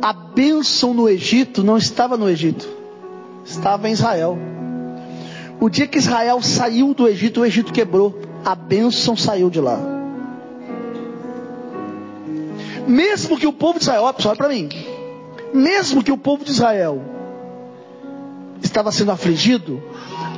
A 0.01 0.13
bênção 0.13 0.95
no 0.95 1.09
Egito 1.09 1.63
não 1.63 1.77
estava 1.77 2.17
no 2.17 2.29
Egito, 2.29 2.67
estava 3.45 3.89
em 3.89 3.93
Israel. 3.93 4.39
O 5.61 5.69
dia 5.69 5.87
que 5.87 5.99
Israel 5.99 6.41
saiu 6.43 6.95
do 6.95 7.07
Egito, 7.07 7.41
o 7.41 7.47
Egito 7.47 7.73
quebrou. 7.73 8.19
A 8.45 8.55
bênção 8.55 9.17
saiu 9.17 9.51
de 9.51 9.61
lá. 9.61 9.79
Mesmo 12.87 13.37
que 13.37 13.47
o 13.47 13.53
povo 13.53 13.79
de 13.79 13.85
Israel, 13.85 14.05
olha 14.05 14.37
para 14.37 14.49
mim. 14.49 14.69
Mesmo 15.53 16.03
que 16.03 16.13
o 16.13 16.19
povo 16.19 16.45
de 16.45 16.53
Israel 16.53 17.03
estava 18.63 18.93
sendo 18.93 19.11
afligido, 19.11 19.83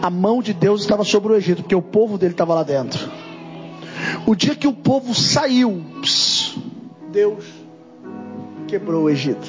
a 0.00 0.10
mão 0.10 0.42
de 0.42 0.52
Deus 0.52 0.82
estava 0.82 1.04
sobre 1.04 1.32
o 1.32 1.36
Egito, 1.36 1.62
porque 1.62 1.74
o 1.74 1.82
povo 1.82 2.18
dele 2.18 2.32
estava 2.32 2.54
lá 2.54 2.62
dentro. 2.62 3.10
O 4.26 4.34
dia 4.34 4.54
que 4.54 4.66
o 4.66 4.72
povo 4.72 5.14
saiu, 5.14 5.82
Deus 7.10 7.44
quebrou 8.66 9.04
o 9.04 9.10
Egito, 9.10 9.46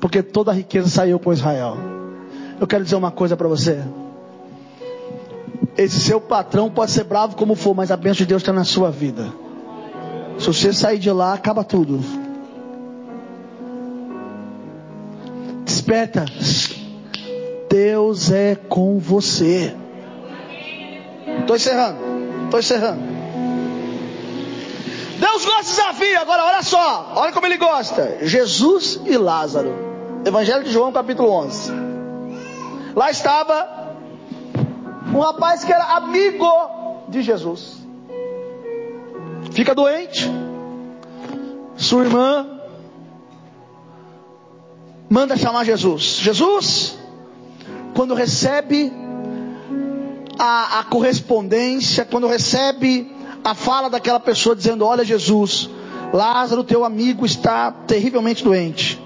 porque 0.00 0.22
toda 0.22 0.50
a 0.50 0.54
riqueza 0.54 0.88
saiu 0.88 1.18
com 1.18 1.32
Israel. 1.32 1.76
Eu 2.60 2.66
quero 2.66 2.84
dizer 2.84 2.96
uma 2.96 3.10
coisa 3.10 3.36
para 3.36 3.48
você. 3.48 3.82
Esse 5.76 6.00
seu 6.00 6.20
patrão 6.20 6.70
pode 6.70 6.90
ser 6.90 7.04
bravo 7.04 7.36
como 7.36 7.54
for, 7.54 7.74
mas 7.74 7.90
a 7.90 7.96
bênção 7.96 8.18
de 8.18 8.26
Deus 8.26 8.42
está 8.42 8.52
na 8.52 8.64
sua 8.64 8.90
vida. 8.90 9.32
Se 10.38 10.46
você 10.46 10.72
sair 10.72 10.98
de 10.98 11.10
lá, 11.10 11.34
acaba 11.34 11.64
tudo. 11.64 12.00
Desperta. 15.64 16.24
Deus 17.82 18.30
é 18.30 18.54
com 18.54 19.00
você. 19.00 19.74
Estou 21.40 21.56
encerrando. 21.56 21.98
Estou 22.44 22.60
encerrando. 22.60 23.02
Deus 25.18 25.44
gosta 25.44 25.62
de 25.62 25.70
desafio. 25.70 26.20
Agora, 26.20 26.44
olha 26.44 26.62
só. 26.62 27.12
Olha 27.16 27.32
como 27.32 27.44
ele 27.44 27.56
gosta. 27.56 28.18
Jesus 28.22 29.00
e 29.04 29.16
Lázaro. 29.16 29.74
Evangelho 30.24 30.62
de 30.62 30.70
João, 30.70 30.92
capítulo 30.92 31.28
11. 31.28 31.72
Lá 32.94 33.10
estava 33.10 33.96
um 35.12 35.18
rapaz 35.18 35.64
que 35.64 35.72
era 35.72 35.96
amigo 35.96 36.46
de 37.08 37.20
Jesus. 37.20 37.78
Fica 39.50 39.74
doente. 39.74 40.30
Sua 41.76 42.04
irmã 42.04 42.46
manda 45.10 45.36
chamar 45.36 45.64
Jesus. 45.64 46.18
Jesus, 46.20 47.01
quando 47.94 48.14
recebe 48.14 48.92
a, 50.38 50.80
a, 50.80 50.84
correspondência, 50.84 52.04
quando 52.04 52.26
recebe 52.26 53.10
a 53.44 53.54
fala 53.54 53.88
daquela 53.88 54.20
pessoa 54.20 54.56
dizendo: 54.56 54.84
Olha, 54.84 55.04
Jesus, 55.04 55.68
Lázaro, 56.12 56.64
teu 56.64 56.84
amigo, 56.84 57.24
está 57.24 57.70
terrivelmente 57.70 58.44
doente. 58.44 59.00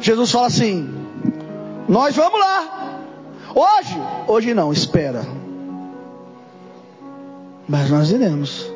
Jesus 0.00 0.30
fala 0.32 0.46
assim: 0.48 1.02
nós 1.88 2.16
vamos 2.16 2.40
lá. 2.40 2.98
Hoje? 3.54 4.00
Hoje 4.26 4.54
não, 4.54 4.72
espera. 4.72 5.24
Mas 7.68 7.90
nós 7.90 8.10
iremos. 8.10 8.70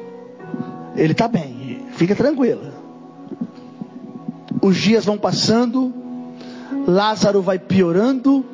Ele 0.95 1.13
está 1.13 1.29
bem, 1.29 1.87
fica 1.93 2.15
tranquila. 2.15 2.76
Os 4.63 4.77
dias 4.77 5.05
vão 5.05 5.19
passando, 5.19 5.93
Lázaro 6.87 7.43
vai 7.43 7.59
piorando, 7.59 8.45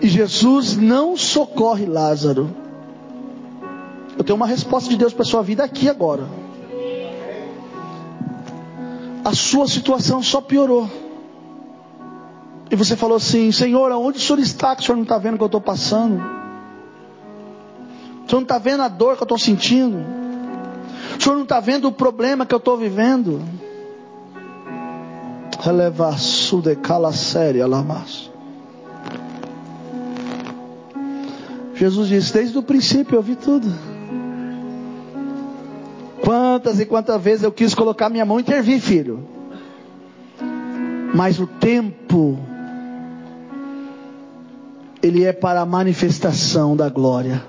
e 0.00 0.08
Jesus 0.08 0.76
não 0.76 1.16
socorre 1.16 1.86
Lázaro. 1.86 2.50
Eu 4.16 4.24
tenho 4.24 4.36
uma 4.36 4.46
resposta 4.46 4.88
de 4.88 4.96
Deus 4.96 5.12
para 5.12 5.24
sua 5.24 5.42
vida 5.42 5.62
aqui 5.64 5.88
agora. 5.88 6.24
A 9.24 9.34
sua 9.34 9.68
situação 9.68 10.22
só 10.22 10.40
piorou. 10.40 10.88
E 12.70 12.76
você 12.76 12.96
falou 12.96 13.16
assim: 13.16 13.52
Senhor, 13.52 13.90
aonde 13.92 14.18
o 14.18 14.20
Senhor 14.20 14.38
está 14.38 14.74
que 14.74 14.82
o 14.82 14.84
Senhor 14.84 14.96
não 14.96 15.02
está 15.02 15.18
vendo 15.18 15.34
o 15.34 15.36
que 15.36 15.42
eu 15.42 15.46
estou 15.46 15.60
passando? 15.60 16.16
O 18.24 18.28
Senhor 18.28 18.40
não 18.40 18.42
está 18.42 18.58
vendo 18.58 18.82
a 18.82 18.88
dor 18.88 19.16
que 19.16 19.22
eu 19.22 19.26
estou 19.26 19.38
sentindo? 19.38 19.98
O 21.18 21.22
Senhor 21.22 21.34
não 21.34 21.42
está 21.42 21.60
vendo 21.60 21.88
o 21.88 21.92
problema 21.92 22.46
que 22.46 22.54
eu 22.54 22.58
estou 22.58 22.76
vivendo? 22.76 23.42
De 26.62 26.76
cala 26.76 27.12
séria 27.12 27.66
lamas. 27.66 28.30
Jesus 31.74 32.08
disse: 32.08 32.32
Desde 32.32 32.58
o 32.58 32.62
princípio 32.62 33.16
eu 33.16 33.22
vi 33.22 33.36
tudo. 33.36 33.66
Quantas 36.22 36.80
e 36.80 36.86
quantas 36.86 37.20
vezes 37.20 37.42
eu 37.42 37.52
quis 37.52 37.74
colocar 37.74 38.08
minha 38.08 38.24
mão 38.24 38.38
e 38.38 38.42
intervir, 38.42 38.80
filho. 38.80 39.26
Mas 41.14 41.38
o 41.38 41.46
tempo 41.46 42.38
ele 45.02 45.24
é 45.24 45.32
para 45.32 45.60
a 45.60 45.66
manifestação 45.66 46.76
da 46.76 46.88
glória. 46.88 47.42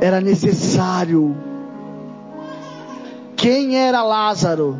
Era 0.00 0.20
necessário. 0.20 1.53
Quem 3.36 3.78
era 3.78 4.02
Lázaro? 4.02 4.78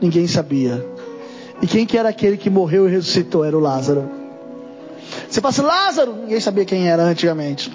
Ninguém 0.00 0.26
sabia. 0.26 0.84
E 1.60 1.66
quem 1.66 1.86
que 1.86 1.96
era 1.96 2.08
aquele 2.08 2.36
que 2.36 2.50
morreu 2.50 2.88
e 2.88 2.90
ressuscitou? 2.90 3.44
Era 3.44 3.56
o 3.56 3.60
Lázaro. 3.60 4.08
Você 5.28 5.40
assim, 5.44 5.62
Lázaro? 5.62 6.14
Ninguém 6.14 6.40
sabia 6.40 6.64
quem 6.64 6.88
era 6.88 7.02
antigamente. 7.02 7.72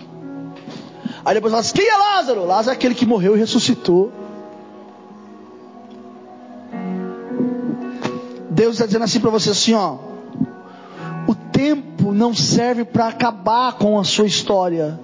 Aí 1.24 1.34
depois 1.34 1.52
fala 1.52 1.62
assim, 1.62 1.74
quem 1.74 1.88
é 1.88 1.98
Lázaro? 1.98 2.45
Lázaro 2.45 2.72
é 2.72 2.74
aquele 2.74 2.95
que 2.95 3.06
morreu 3.06 3.36
e 3.36 3.39
ressuscitou. 3.39 4.12
Deus 8.50 8.74
está 8.74 8.86
dizendo 8.86 9.04
assim 9.04 9.20
para 9.20 9.30
você 9.30 9.52
assim, 9.52 9.74
ó 9.74 10.08
tempo 11.58 12.14
não 12.14 12.36
serve 12.36 12.86
para 12.86 13.08
acabar 13.08 13.74
com 13.74 14.00
a 14.00 14.04
sua 14.04 14.28
história, 14.28 15.00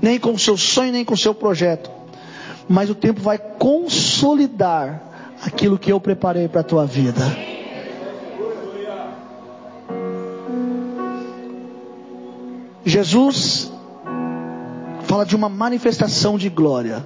nem 0.00 0.20
com 0.20 0.34
o 0.34 0.38
seu 0.38 0.56
sonho, 0.56 0.92
nem 0.92 1.04
com 1.04 1.14
o 1.14 1.18
seu 1.18 1.34
projeto. 1.34 1.90
Mas 2.68 2.90
o 2.90 2.94
tempo 2.94 3.20
vai 3.20 3.38
consolidar 3.38 5.02
aquilo 5.44 5.78
que 5.78 5.92
eu 5.92 6.00
preparei 6.00 6.48
para 6.48 6.60
a 6.60 6.64
tua 6.64 6.86
vida. 6.86 7.22
Jesus 12.84 13.72
fala 15.02 15.24
de 15.24 15.34
uma 15.34 15.48
manifestação 15.48 16.38
de 16.38 16.48
glória. 16.48 17.04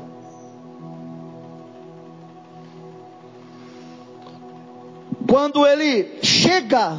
Quando 5.26 5.66
ele 5.66 6.18
chega 6.22 6.98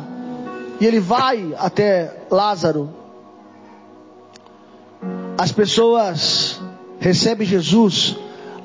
e 0.79 0.85
ele 0.85 0.99
vai 0.99 1.53
até 1.57 2.23
Lázaro, 2.31 2.89
as 5.37 5.51
pessoas 5.51 6.61
recebem 6.99 7.45
Jesus. 7.45 8.17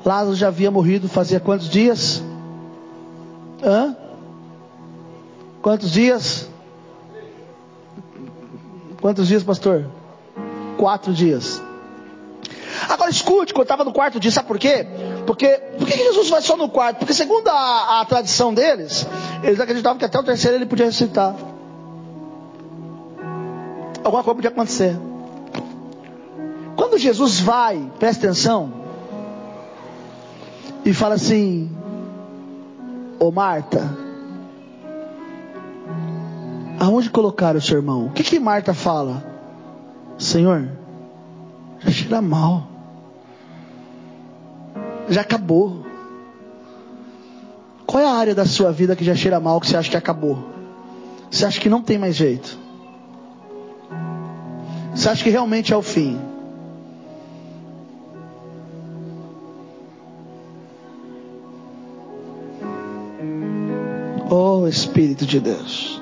Lázaro 0.07 0.35
já 0.35 0.47
havia 0.47 0.71
morrido 0.71 1.09
fazia 1.09 1.37
quantos 1.37 1.67
dias? 1.67 2.23
Hã? 3.61 3.93
Quantos 5.61 5.91
dias? 5.91 6.49
Quantos 9.01 9.27
dias, 9.27 9.43
pastor? 9.43 9.85
Quatro 10.77 11.13
dias. 11.13 11.61
Agora 12.87 13.11
escute, 13.11 13.53
quando 13.53 13.63
estava 13.63 13.83
no 13.83 13.91
quarto 13.91 14.17
dia, 14.17 14.31
sabe 14.31 14.47
por 14.47 14.57
quê? 14.57 14.87
Porque 15.25 15.47
por 15.77 15.85
que 15.85 15.97
Jesus 15.97 16.29
vai 16.29 16.41
só 16.41 16.55
no 16.55 16.69
quarto? 16.69 16.99
Porque 16.99 17.13
segundo 17.13 17.49
a, 17.49 17.99
a 17.99 18.05
tradição 18.05 18.53
deles, 18.53 19.05
eles 19.43 19.59
acreditavam 19.59 19.97
que 19.97 20.05
até 20.05 20.17
o 20.17 20.23
terceiro 20.23 20.55
ele 20.55 20.65
podia 20.65 20.85
ressuscitar. 20.85 21.35
Alguma 24.05 24.23
coisa 24.23 24.35
podia 24.35 24.51
acontecer. 24.51 24.97
Quando 26.77 26.97
Jesus 26.97 27.41
vai, 27.41 27.91
presta 27.99 28.27
atenção, 28.27 28.86
e 30.87 30.93
fala 30.93 31.15
assim: 31.15 31.69
Ô 33.19 33.29
Marta, 33.29 33.93
aonde 36.79 37.09
colocaram 37.09 37.59
o 37.59 37.61
seu 37.61 37.77
irmão? 37.77 38.05
O 38.05 38.11
que 38.11 38.23
que 38.23 38.39
Marta 38.39 38.73
fala? 38.73 39.21
Senhor, 40.17 40.69
já 41.79 41.91
cheira 41.91 42.21
mal. 42.21 42.67
Já 45.09 45.21
acabou. 45.21 45.85
Qual 47.85 48.01
é 48.01 48.07
a 48.07 48.13
área 48.13 48.35
da 48.35 48.45
sua 48.45 48.71
vida 48.71 48.95
que 48.95 49.03
já 49.03 49.15
cheira 49.15 49.39
mal 49.41 49.59
que 49.59 49.67
você 49.67 49.75
acha 49.75 49.89
que 49.89 49.97
acabou? 49.97 50.37
Você 51.29 51.45
acha 51.45 51.59
que 51.59 51.69
não 51.69 51.81
tem 51.81 51.97
mais 51.97 52.15
jeito? 52.15 52.57
Você 54.95 55.09
acha 55.09 55.23
que 55.23 55.29
realmente 55.29 55.73
é 55.73 55.75
o 55.75 55.81
fim? 55.81 56.17
Espírito 64.69 65.25
de 65.25 65.39
Deus. 65.39 66.01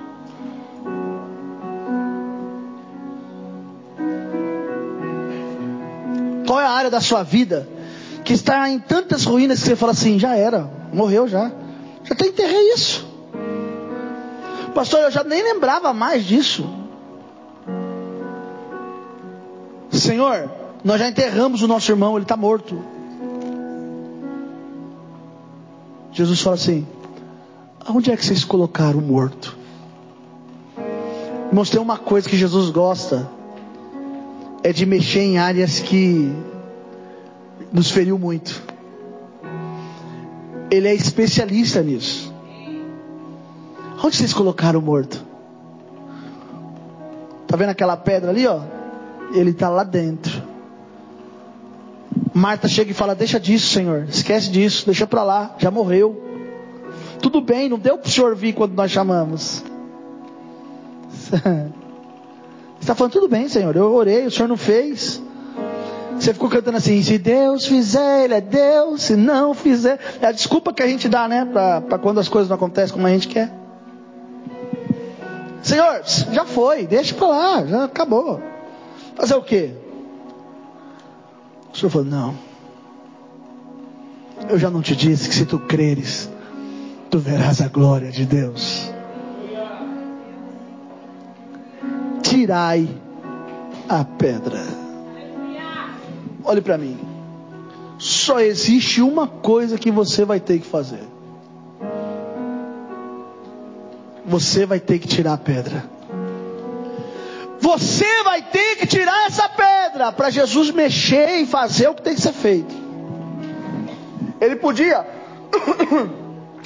Qual 6.46 6.60
é 6.60 6.66
a 6.66 6.72
área 6.72 6.92
da 6.92 7.02
sua 7.02 7.24
vida 7.24 7.68
que 8.24 8.34
está 8.34 8.70
em 8.70 8.80
tantas 8.80 9.24
ruínas 9.24 9.60
que 9.60 9.68
você 9.68 9.76
fala 9.76 9.92
assim, 9.92 10.18
já 10.18 10.36
era, 10.36 10.70
morreu 10.92 11.28
já. 11.28 11.52
Já 12.04 12.14
até 12.14 12.28
enterrei 12.28 12.74
isso. 12.74 13.08
Pastor, 14.74 15.02
eu 15.02 15.12
já 15.12 15.24
nem 15.24 15.42
lembrava 15.42 15.94
mais 15.94 16.26
disso. 16.26 16.68
Senhor, 19.92 20.52
nós 20.84 21.00
já 21.00 21.08
enterramos 21.08 21.62
o 21.62 21.68
nosso 21.68 21.92
irmão, 21.92 22.16
ele 22.16 22.24
está 22.24 22.36
morto. 22.36 22.84
Jesus 26.12 26.42
fala 26.42 26.56
assim: 26.56 26.88
Aonde 27.86 28.12
é 28.12 28.18
que 28.18 28.26
vocês 28.26 28.44
colocaram 28.44 28.98
o 28.98 29.02
morto? 29.02 29.56
Tem 31.72 31.80
uma 31.80 31.98
coisa 31.98 32.28
que 32.28 32.36
Jesus 32.36 32.72
gosta: 32.72 33.30
é 34.64 34.74
de 34.74 34.86
mexer 34.86 35.22
em 35.22 35.38
áreas 35.38 35.80
que 35.80 36.34
nos 37.72 37.92
feriu 37.92 38.18
muito. 38.18 38.64
Ele 40.72 40.88
é 40.88 40.96
especialista 40.96 41.84
nisso. 41.84 42.34
Onde 44.04 44.16
vocês 44.16 44.34
colocaram 44.34 44.80
o 44.80 44.84
morto? 44.84 45.24
Tá 47.48 47.56
vendo 47.56 47.70
aquela 47.70 47.96
pedra 47.96 48.32
ali, 48.32 48.48
ó? 48.48 48.62
Ele 49.34 49.52
está 49.52 49.70
lá 49.70 49.84
dentro. 49.84 50.42
Marta 52.34 52.68
chega 52.68 52.90
e 52.90 52.96
fala: 52.96 53.14
Deixa 53.14 53.40
disso, 53.40 53.68
Senhor. 53.68 54.08
Esquece 54.10 54.50
disso. 54.50 54.86
Deixa 54.88 55.06
para 55.06 55.24
lá. 55.24 55.56
Já 55.60 55.70
morreu. 55.70 56.25
Tudo 57.26 57.42
bem, 57.42 57.68
não 57.68 57.80
deu 57.80 57.98
para 57.98 58.08
o 58.08 58.12
senhor 58.12 58.36
vir 58.36 58.54
quando 58.54 58.76
nós 58.76 58.92
chamamos. 58.92 59.64
Você 61.10 61.72
está 62.80 62.94
falando, 62.94 63.14
tudo 63.14 63.28
bem, 63.28 63.50
Senhor. 63.50 63.76
Eu 63.76 63.92
orei, 63.96 64.28
o 64.28 64.32
senhor 64.32 64.48
não 64.48 64.56
fez. 64.56 65.20
Você 66.20 66.36
ficou 66.36 66.48
cantando 66.50 66.78
assim: 66.78 67.02
se 67.02 67.18
Deus 67.18 67.66
fizer, 67.66 68.26
Ele 68.26 68.36
é 68.36 68.42
Deus. 68.42 69.02
Se 69.02 69.16
não 69.16 69.56
fizer, 69.56 70.00
é 70.22 70.28
a 70.28 70.32
desculpa 70.32 70.72
que 70.72 70.84
a 70.84 70.88
gente 70.88 71.10
dá, 71.10 71.28
né? 71.28 71.46
Para 71.46 71.98
quando 71.98 72.20
as 72.20 72.30
coisas 72.30 72.48
não 72.48 72.58
acontecem 72.58 72.94
como 72.94 73.08
a 73.08 73.10
gente 73.10 73.28
quer. 73.28 73.52
Senhor, 75.64 76.04
já 76.32 76.46
foi, 76.46 76.86
deixa 76.86 77.16
para 77.16 77.28
lá, 77.28 77.66
já 77.66 77.86
acabou. 77.86 78.40
Fazer 79.16 79.34
o 79.34 79.42
quê? 79.42 79.72
O 81.74 81.76
Senhor 81.76 81.90
falou: 81.90 82.06
não. 82.08 82.36
Eu 84.48 84.60
já 84.60 84.70
não 84.70 84.84
te 84.84 84.96
disse 84.96 85.28
que 85.28 85.34
se 85.34 85.48
tu 85.48 85.58
creres, 85.58 86.30
tu 87.16 87.20
verás 87.20 87.62
a 87.62 87.70
glória 87.70 88.12
de 88.12 88.26
Deus. 88.26 88.92
Tirai 92.22 92.90
a 93.88 94.04
pedra. 94.04 94.62
Olhe 96.44 96.60
para 96.60 96.78
mim. 96.78 97.00
Só 97.98 98.42
existe 98.42 99.02
uma 99.02 99.30
coisa 99.30 99.78
que 99.78 99.90
você 99.90 100.26
vai 100.26 100.42
ter 100.42 100.60
que 100.60 100.68
fazer. 100.68 101.04
Você 104.26 104.66
vai 104.66 104.82
ter 104.82 105.00
que 105.00 105.08
tirar 105.08 105.36
a 105.36 105.38
pedra. 105.38 105.86
Você 107.62 108.24
vai 108.26 108.42
ter 108.42 108.76
que 108.76 108.88
tirar 108.88 109.28
essa 109.28 109.48
pedra 109.48 110.12
para 110.12 110.30
Jesus 110.30 110.70
mexer 110.70 111.40
e 111.40 111.46
fazer 111.46 111.88
o 111.88 111.96
que 111.96 112.02
tem 112.02 112.16
que 112.16 112.22
ser 112.22 112.34
feito. 112.34 112.76
Ele 114.42 114.58
podia, 114.58 115.08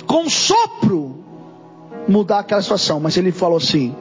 com 0.09 0.23
um 0.23 0.29
sopro, 0.29 1.17
mudar 2.07 2.39
aquela 2.39 2.63
situação, 2.63 2.99
mas 2.99 3.15
ele 3.15 3.31
falou 3.31 3.57
assim: 3.57 3.95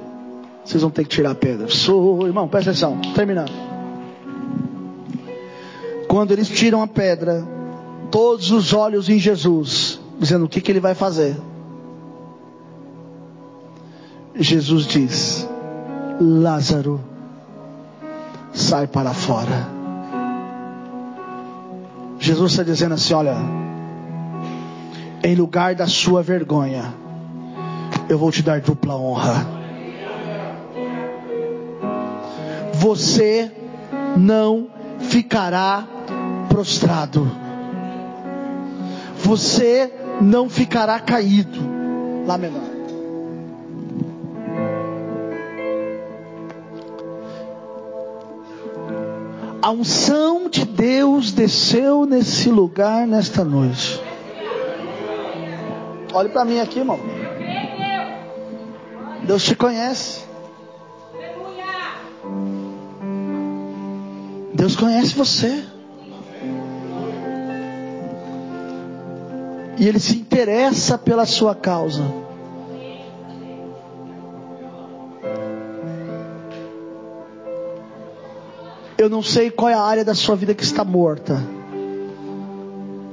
vocês 0.64 0.80
vão 0.80 0.90
ter 0.90 1.04
que 1.04 1.10
tirar 1.10 1.32
a 1.32 1.34
pedra. 1.34 1.68
Sou, 1.68 2.26
irmão, 2.26 2.48
presta 2.48 2.70
atenção, 2.70 2.98
terminando. 3.14 3.52
Quando 6.08 6.32
eles 6.32 6.48
tiram 6.48 6.80
a 6.80 6.86
pedra, 6.86 7.46
todos 8.10 8.50
os 8.50 8.72
olhos 8.72 9.10
em 9.10 9.18
Jesus, 9.18 10.00
dizendo 10.18 10.46
o 10.46 10.48
que, 10.48 10.62
que 10.62 10.72
ele 10.72 10.80
vai 10.80 10.94
fazer. 10.94 11.36
Jesus 14.34 14.86
diz: 14.86 15.46
Lázaro, 16.18 17.02
sai 18.54 18.86
para 18.86 19.12
fora. 19.12 19.68
Jesus 22.18 22.52
está 22.52 22.62
dizendo 22.62 22.94
assim: 22.94 23.12
olha, 23.12 23.36
em 25.22 25.34
lugar 25.34 25.74
da 25.74 25.86
sua 25.86 26.22
vergonha, 26.22 26.94
eu 28.08 28.18
vou 28.18 28.30
te 28.30 28.42
dar 28.42 28.60
dupla 28.60 28.96
honra. 28.96 29.46
Você 32.74 33.50
não 34.16 34.68
ficará 35.00 35.86
prostrado. 36.48 37.30
Você 39.16 39.92
não 40.20 40.48
ficará 40.48 40.98
caído. 41.00 41.58
Lá 42.26 42.38
menor. 42.38 42.78
A 49.60 49.70
unção 49.70 50.48
de 50.48 50.64
Deus 50.64 51.32
desceu 51.32 52.06
nesse 52.06 52.48
lugar 52.48 53.06
nesta 53.06 53.44
noite. 53.44 54.07
Olhe 56.12 56.28
para 56.30 56.44
mim 56.44 56.58
aqui, 56.58 56.78
irmão. 56.78 56.98
Deus 59.24 59.44
te 59.44 59.54
conhece. 59.54 60.24
Deus 64.54 64.74
conhece 64.74 65.14
você. 65.14 65.64
E 69.78 69.86
Ele 69.86 70.00
se 70.00 70.16
interessa 70.16 70.98
pela 70.98 71.26
sua 71.26 71.54
causa. 71.54 72.02
Eu 78.96 79.08
não 79.08 79.22
sei 79.22 79.50
qual 79.50 79.68
é 79.68 79.74
a 79.74 79.80
área 79.80 80.04
da 80.04 80.14
sua 80.14 80.34
vida 80.34 80.54
que 80.54 80.64
está 80.64 80.82
morta. 80.84 81.40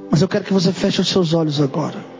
Mas 0.10 0.22
eu 0.22 0.28
quero 0.28 0.46
que 0.46 0.54
você 0.54 0.72
feche 0.72 1.02
os 1.02 1.10
seus 1.10 1.34
olhos 1.34 1.62
agora. 1.62 2.15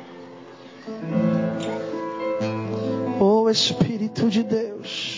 Espírito 3.56 4.30
de 4.30 4.44
Deus. 4.44 5.15